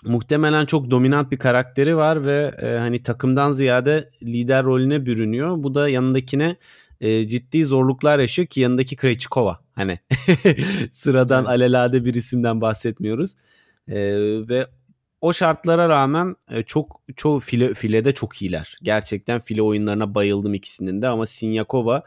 [0.05, 5.63] Muhtemelen çok dominant bir karakteri var ve e, hani takımdan ziyade lider rolüne bürünüyor.
[5.63, 6.57] Bu da yanındakine
[7.01, 9.61] e, ciddi zorluklar yaşıyor ki yanındaki Krejcikova.
[9.75, 9.99] Hani
[10.93, 13.35] sıradan alelade bir isimden bahsetmiyoruz.
[13.89, 13.97] E,
[14.49, 14.67] ve
[15.21, 17.01] o şartlara rağmen e, çok
[17.43, 18.79] file filede çok iyiler.
[18.83, 22.03] Gerçekten file oyunlarına bayıldım ikisinin de ama Sinyakova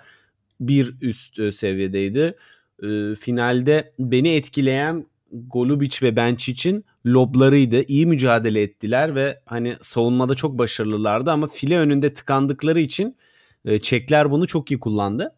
[0.59, 2.35] bir üst e, seviyedeydi.
[2.83, 7.83] E, finalde beni etkileyen Golubic ve Benčic'in loblarıydı.
[7.83, 13.17] İyi mücadele ettiler ve hani savunmada çok başarılılardı ama file önünde tıkandıkları için
[13.65, 15.35] e, Çekler bunu çok iyi kullandı.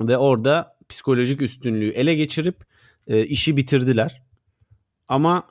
[0.00, 2.56] Ve orada psikolojik üstünlüğü ele geçirip
[3.06, 4.22] işi bitirdiler.
[5.08, 5.46] Ama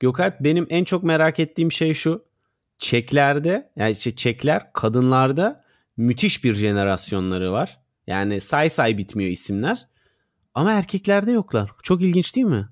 [0.00, 2.24] Gökalp benim en çok merak ettiğim şey şu.
[2.78, 5.64] Çeklerde yani işte Çekler kadınlarda
[5.96, 7.80] müthiş bir jenerasyonları var.
[8.06, 9.86] Yani say say bitmiyor isimler.
[10.54, 11.70] Ama erkeklerde yoklar.
[11.82, 12.68] Çok ilginç değil mi?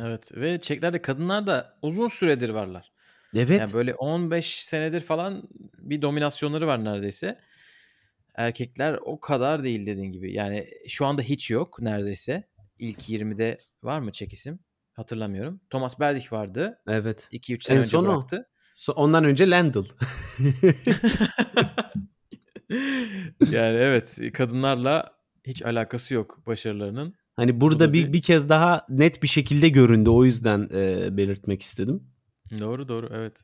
[0.00, 2.92] Evet ve Çeklerde kadınlar da uzun süredir varlar.
[3.36, 3.60] Evet.
[3.60, 5.48] Yani böyle 15 senedir falan
[5.78, 7.38] bir dominasyonları var neredeyse.
[8.34, 10.32] Erkekler o kadar değil dediğin gibi.
[10.32, 12.44] Yani şu anda hiç yok neredeyse.
[12.78, 14.58] İlk 20'de var mı Çek isim?
[14.94, 15.60] Hatırlamıyorum.
[15.70, 16.78] Thomas Berdych vardı.
[16.88, 17.28] evet.
[17.32, 18.08] 2-3 sene En önce son o.
[18.08, 18.48] bıraktı.
[18.76, 19.78] So- ondan önce Lendl.
[23.50, 25.14] yani evet kadınlarla
[25.46, 27.14] hiç alakası yok başarılarının.
[27.36, 30.10] hani burada Bu da bir, bir- kez daha net bir şekilde göründü.
[30.10, 32.02] O yüzden e, belirtmek istedim.
[32.60, 33.40] Doğru doğru evet.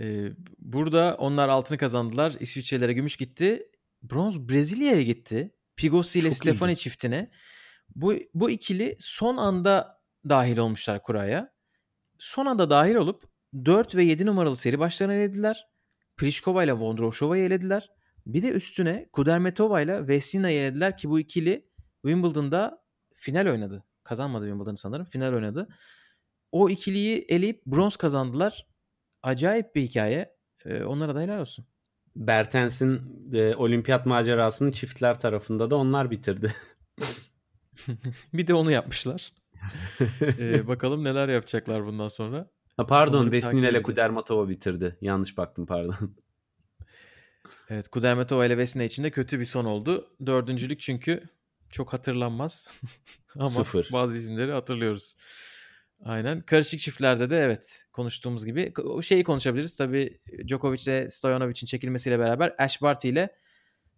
[0.00, 0.28] Ee,
[0.58, 2.34] burada onlar altını kazandılar.
[2.40, 3.62] İsviçrelere gümüş gitti.
[4.02, 5.54] Bronz Brezilya'ya gitti.
[5.76, 7.30] Pigossi ile Stefani çiftine.
[7.94, 11.52] Bu, bu ikili son anda dahil olmuşlar kuraya.
[12.18, 13.24] Son anda dahil olup
[13.64, 15.68] 4 ve 7 numaralı seri başlarını elediler.
[16.16, 17.90] Pliskova ile Vondroushova'yı elediler.
[18.26, 21.68] Bir de üstüne Kudermetova ile Veslina'yı elediler ki bu ikili
[22.02, 23.84] Wimbledon'da final oynadı.
[24.04, 25.06] Kazanmadı Wimbledon'ı sanırım.
[25.06, 25.68] Final oynadı.
[26.52, 28.66] O ikiliyi eleyip bronz kazandılar.
[29.22, 30.36] Acayip bir hikaye.
[30.64, 31.66] Ee, onlara da helal olsun.
[32.16, 33.00] Bertens'in
[33.32, 36.54] e, olimpiyat macerasını çiftler tarafında da onlar bitirdi.
[38.32, 39.32] Bir de onu yapmışlar.
[40.22, 42.50] Ee, bakalım neler yapacaklar bundan sonra.
[42.76, 43.82] ha, pardon Vesnina ile.
[43.82, 44.96] Kudermatova bitirdi.
[45.00, 46.16] Yanlış baktım pardon.
[47.70, 50.16] Evet Kudermetova ile Vesina için de kötü bir son oldu.
[50.26, 51.22] Dördüncülük çünkü
[51.70, 52.80] çok hatırlanmaz.
[53.34, 53.88] Ama Sıfır.
[53.92, 55.16] bazı isimleri hatırlıyoruz.
[56.04, 56.40] Aynen.
[56.40, 59.76] Karışık çiftlerde de evet konuştuğumuz gibi o şeyi konuşabiliriz.
[59.76, 63.36] Tabii Djokovic ile Stojanovic'in çekilmesiyle beraber Ash Barty ile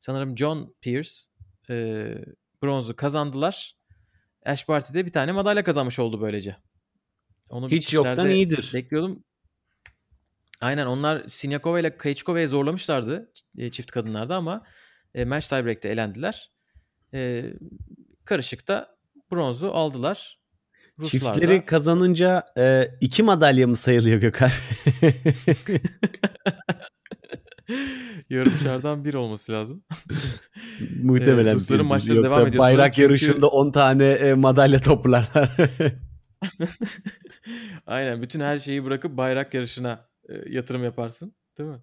[0.01, 1.11] sanırım John Pierce
[1.71, 1.75] e,
[2.63, 3.77] bronzu kazandılar.
[4.45, 6.57] Ash Barty de bir tane madalya kazanmış oldu böylece.
[7.49, 8.71] Onu Hiç yoktan iyidir.
[8.75, 9.25] Bekliyordum.
[10.61, 14.65] Aynen onlar Sinyakova ile Krejcikova'ya zorlamışlardı e, çift kadınlarda ama
[15.15, 16.51] e, match tiebreak'te elendiler.
[17.15, 17.45] E,
[18.25, 18.97] karışıkta
[19.33, 20.43] bronzu aldılar.
[20.99, 21.67] Ruslar Çiftleri da...
[21.67, 24.51] kazanınca e, iki madalya mı sayılıyor Gökhan?
[28.31, 29.85] Yarımşardan bir olması lazım.
[31.03, 31.53] Muhtemelen.
[31.53, 32.63] Ee, Rusların maçları devam ediyor.
[32.63, 33.03] Bayrak çünkü...
[33.03, 35.51] yarışında 10 tane e, madalya toplarlar.
[37.87, 38.23] Aynen.
[38.23, 41.35] Bütün her şeyi bırakıp bayrak yarışına e, yatırım yaparsın.
[41.59, 41.81] Değil mi?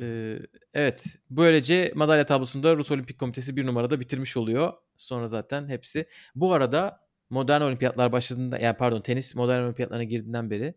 [0.00, 0.38] Ee,
[0.74, 1.16] evet.
[1.30, 4.72] Böylece madalya tablosunda Rus Olimpik Komitesi bir numarada bitirmiş oluyor.
[4.96, 6.06] Sonra zaten hepsi.
[6.34, 7.00] Bu arada
[7.30, 10.74] modern olimpiyatlar başladığında yani pardon tenis modern olimpiyatlarına girdiğinden beri e,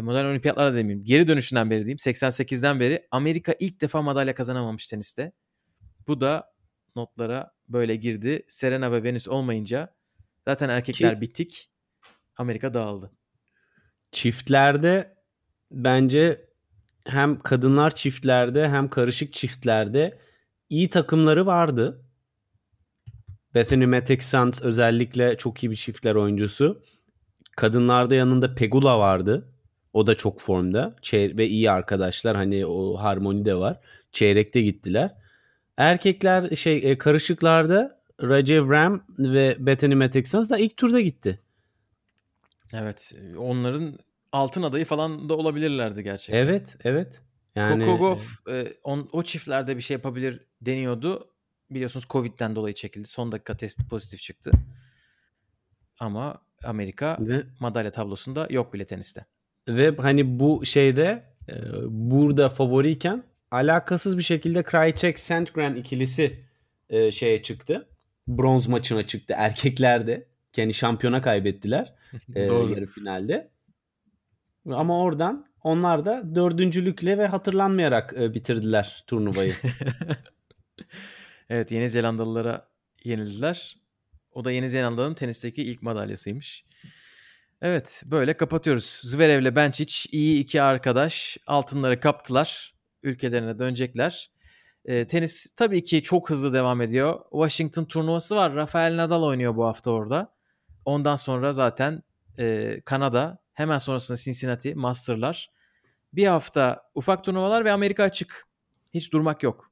[0.00, 5.32] modern olimpiyatlara demeyeyim geri dönüşünden beri diyeyim 88'den beri Amerika ilk defa madalya kazanamamış teniste.
[6.06, 6.52] Bu da
[6.96, 8.44] notlara böyle girdi.
[8.48, 9.94] Serena ve Venus olmayınca
[10.48, 11.70] zaten erkekler Ki, bittik.
[12.36, 13.10] Amerika dağıldı.
[14.12, 15.14] Çiftlerde
[15.70, 16.48] bence
[17.06, 20.18] hem kadınlar çiftlerde hem karışık çiftlerde
[20.68, 22.04] iyi takımları vardı.
[23.54, 26.82] Bethany Mattek-Sands özellikle çok iyi bir çiftler oyuncusu.
[27.56, 29.51] Kadınlarda yanında Pegula vardı.
[29.92, 30.96] O da çok formda.
[31.02, 32.36] Çeyre- ve iyi arkadaşlar.
[32.36, 33.80] Hani o harmoni de var.
[34.12, 35.14] Çeyrekte gittiler.
[35.76, 41.40] Erkekler şey e, karışıklarda Rajev Ram ve Bethany Mattek-Sands da ilk turda gitti.
[42.72, 43.14] Evet.
[43.38, 43.98] Onların
[44.32, 46.46] altın adayı falan da olabilirlerdi gerçekten.
[46.46, 47.20] Evet, evet.
[47.56, 48.18] Yani Kokogov
[48.48, 51.28] e, on, o çiftlerde bir şey yapabilir deniyordu
[51.70, 53.08] biliyorsunuz Covid'den dolayı çekildi.
[53.08, 54.50] Son dakika testi pozitif çıktı.
[55.98, 59.26] Ama Amerika ve, madalya tablosunda yok bile teniste.
[59.68, 61.54] Ve hani bu şeyde e,
[61.88, 66.44] burada favoriyken alakasız bir şekilde Krajicek Sandgren ikilisi
[66.90, 67.88] e, şeye çıktı.
[68.28, 70.26] Bronz maçına çıktı erkeklerde.
[70.52, 71.94] Kendi şampiyona kaybettiler
[72.34, 73.50] e, yarı finalde.
[74.70, 79.52] Ama oradan onlar da dördüncülükle ve hatırlanmayarak e, bitirdiler turnuvayı.
[81.50, 82.68] Evet Yeni Zelandalılara
[83.04, 83.76] yenildiler.
[84.32, 86.64] O da Yeni Zelanda'nın tenisteki ilk madalyasıymış.
[87.62, 89.00] Evet böyle kapatıyoruz.
[89.02, 92.74] Zverev ile Benčić iyi iki arkadaş altınları kaptılar.
[93.02, 94.30] Ülkelerine dönecekler.
[94.84, 97.20] E, tenis tabii ki çok hızlı devam ediyor.
[97.30, 98.54] Washington turnuvası var.
[98.54, 100.34] Rafael Nadal oynuyor bu hafta orada.
[100.84, 102.02] Ondan sonra zaten
[102.38, 103.38] e, Kanada.
[103.52, 105.50] Hemen sonrasında Cincinnati Master'lar.
[106.12, 108.46] Bir hafta ufak turnuvalar ve Amerika açık.
[108.94, 109.70] Hiç durmak yok.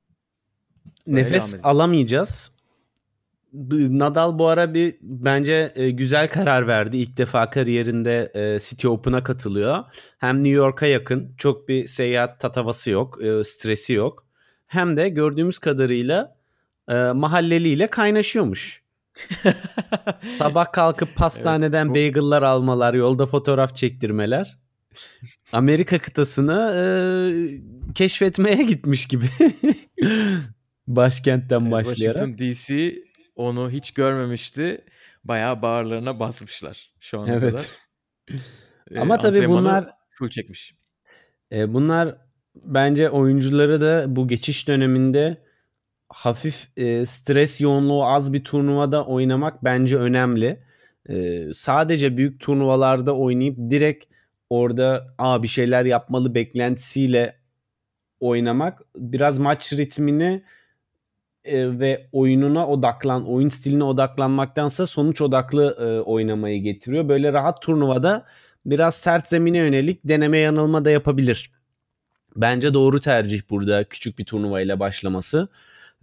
[1.06, 2.52] Nefes alamayacağız.
[3.52, 6.96] Nadal bu ara bir bence e, güzel karar verdi.
[6.96, 9.84] İlk defa kariyerinde e, City Open'a katılıyor.
[10.18, 14.26] Hem New York'a yakın, çok bir seyahat tatavası yok, e, stresi yok.
[14.66, 16.36] Hem de gördüğümüz kadarıyla
[16.88, 18.82] e, mahalleliyle kaynaşıyormuş.
[20.38, 21.94] Sabah kalkıp pastaneden evet, bu...
[21.94, 24.58] bagel'lar almalar, yolda fotoğraf çektirmeler.
[25.52, 26.82] Amerika kıtasını e,
[27.94, 29.30] keşfetmeye gitmiş gibi.
[30.86, 32.38] Başkentten başlayarak.
[32.38, 33.09] Washington DC
[33.40, 34.84] onu hiç görmemişti.
[35.24, 37.40] Bayağı bağırlarına basmışlar şu ana evet.
[37.40, 37.66] kadar.
[39.00, 40.74] Ama tabii bunlar full çekmiş.
[41.52, 42.16] E, bunlar
[42.54, 45.42] bence oyuncuları da bu geçiş döneminde
[46.08, 50.62] hafif e, stres yoğunluğu az bir turnuvada oynamak bence önemli.
[51.08, 54.04] E, sadece büyük turnuvalarda oynayıp direkt
[54.50, 57.40] orada Aa, bir şeyler yapmalı beklentisiyle
[58.20, 60.42] oynamak biraz maç ritmini
[61.44, 67.08] e, ve oyununa odaklan, oyun stiline odaklanmaktansa sonuç odaklı e, oynamayı getiriyor.
[67.08, 68.26] Böyle rahat turnuvada
[68.66, 71.50] biraz sert zemine yönelik deneme yanılma da yapabilir.
[72.36, 75.48] Bence doğru tercih burada küçük bir turnuvayla başlaması.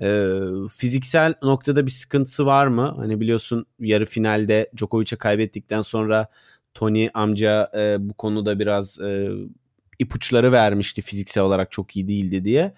[0.02, 0.30] E,
[0.78, 2.94] fiziksel noktada bir sıkıntısı var mı?
[2.98, 6.28] Hani biliyorsun yarı finalde Djokovic'e kaybettikten sonra
[6.74, 9.30] Tony amca e, bu konuda biraz e,
[10.00, 12.74] ipuçları vermişti fiziksel olarak çok iyi değildi diye.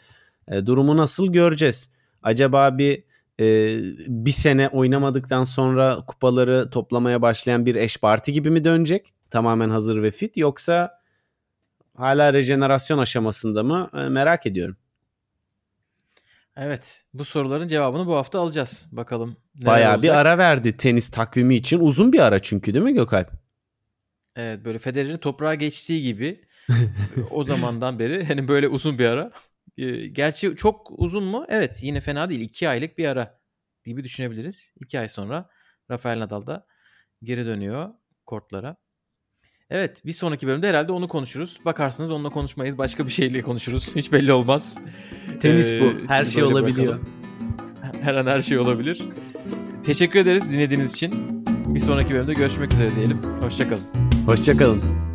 [0.47, 1.89] E, durumu nasıl göreceğiz
[2.23, 3.03] acaba bir
[3.39, 3.45] e,
[4.07, 9.13] bir sene oynamadıktan sonra kupaları toplamaya başlayan bir eş parti gibi mi dönecek?
[9.29, 11.01] Tamamen hazır ve fit yoksa
[11.97, 13.89] hala rejenerasyon aşamasında mı?
[13.93, 14.77] E, merak ediyorum.
[16.57, 18.87] Evet, bu soruların cevabını bu hafta alacağız.
[18.91, 19.37] Bakalım.
[19.55, 20.03] Bayağı olacak.
[20.03, 21.79] bir ara verdi tenis takvimi için.
[21.79, 23.31] Uzun bir ara çünkü değil mi Gökalp?
[24.35, 26.41] Evet, böyle Federer'in toprağa geçtiği gibi
[27.31, 29.31] o zamandan beri hani böyle uzun bir ara
[30.11, 31.45] gerçi çok uzun mu?
[31.49, 32.41] Evet yine fena değil.
[32.41, 33.39] 2 aylık bir ara
[33.85, 34.73] gibi düşünebiliriz.
[34.79, 35.49] 2 ay sonra
[35.91, 36.65] Rafael Nadal da
[37.23, 37.89] geri dönüyor
[38.25, 38.75] kortlara.
[39.69, 41.59] Evet bir sonraki bölümde herhalde onu konuşuruz.
[41.65, 42.77] Bakarsınız onunla konuşmayız.
[42.77, 43.95] Başka bir şeyle konuşuruz.
[43.95, 44.77] Hiç belli olmaz.
[45.41, 45.93] Tenis ee, bu.
[46.07, 46.93] Her şey olabiliyor.
[46.93, 48.01] Bırakalım.
[48.01, 49.01] Her an her şey olabilir.
[49.83, 51.43] Teşekkür ederiz dinlediğiniz için.
[51.47, 53.17] Bir sonraki bölümde görüşmek üzere diyelim.
[53.41, 53.83] Hoşçakalın.
[54.25, 55.08] Hoşçakalın.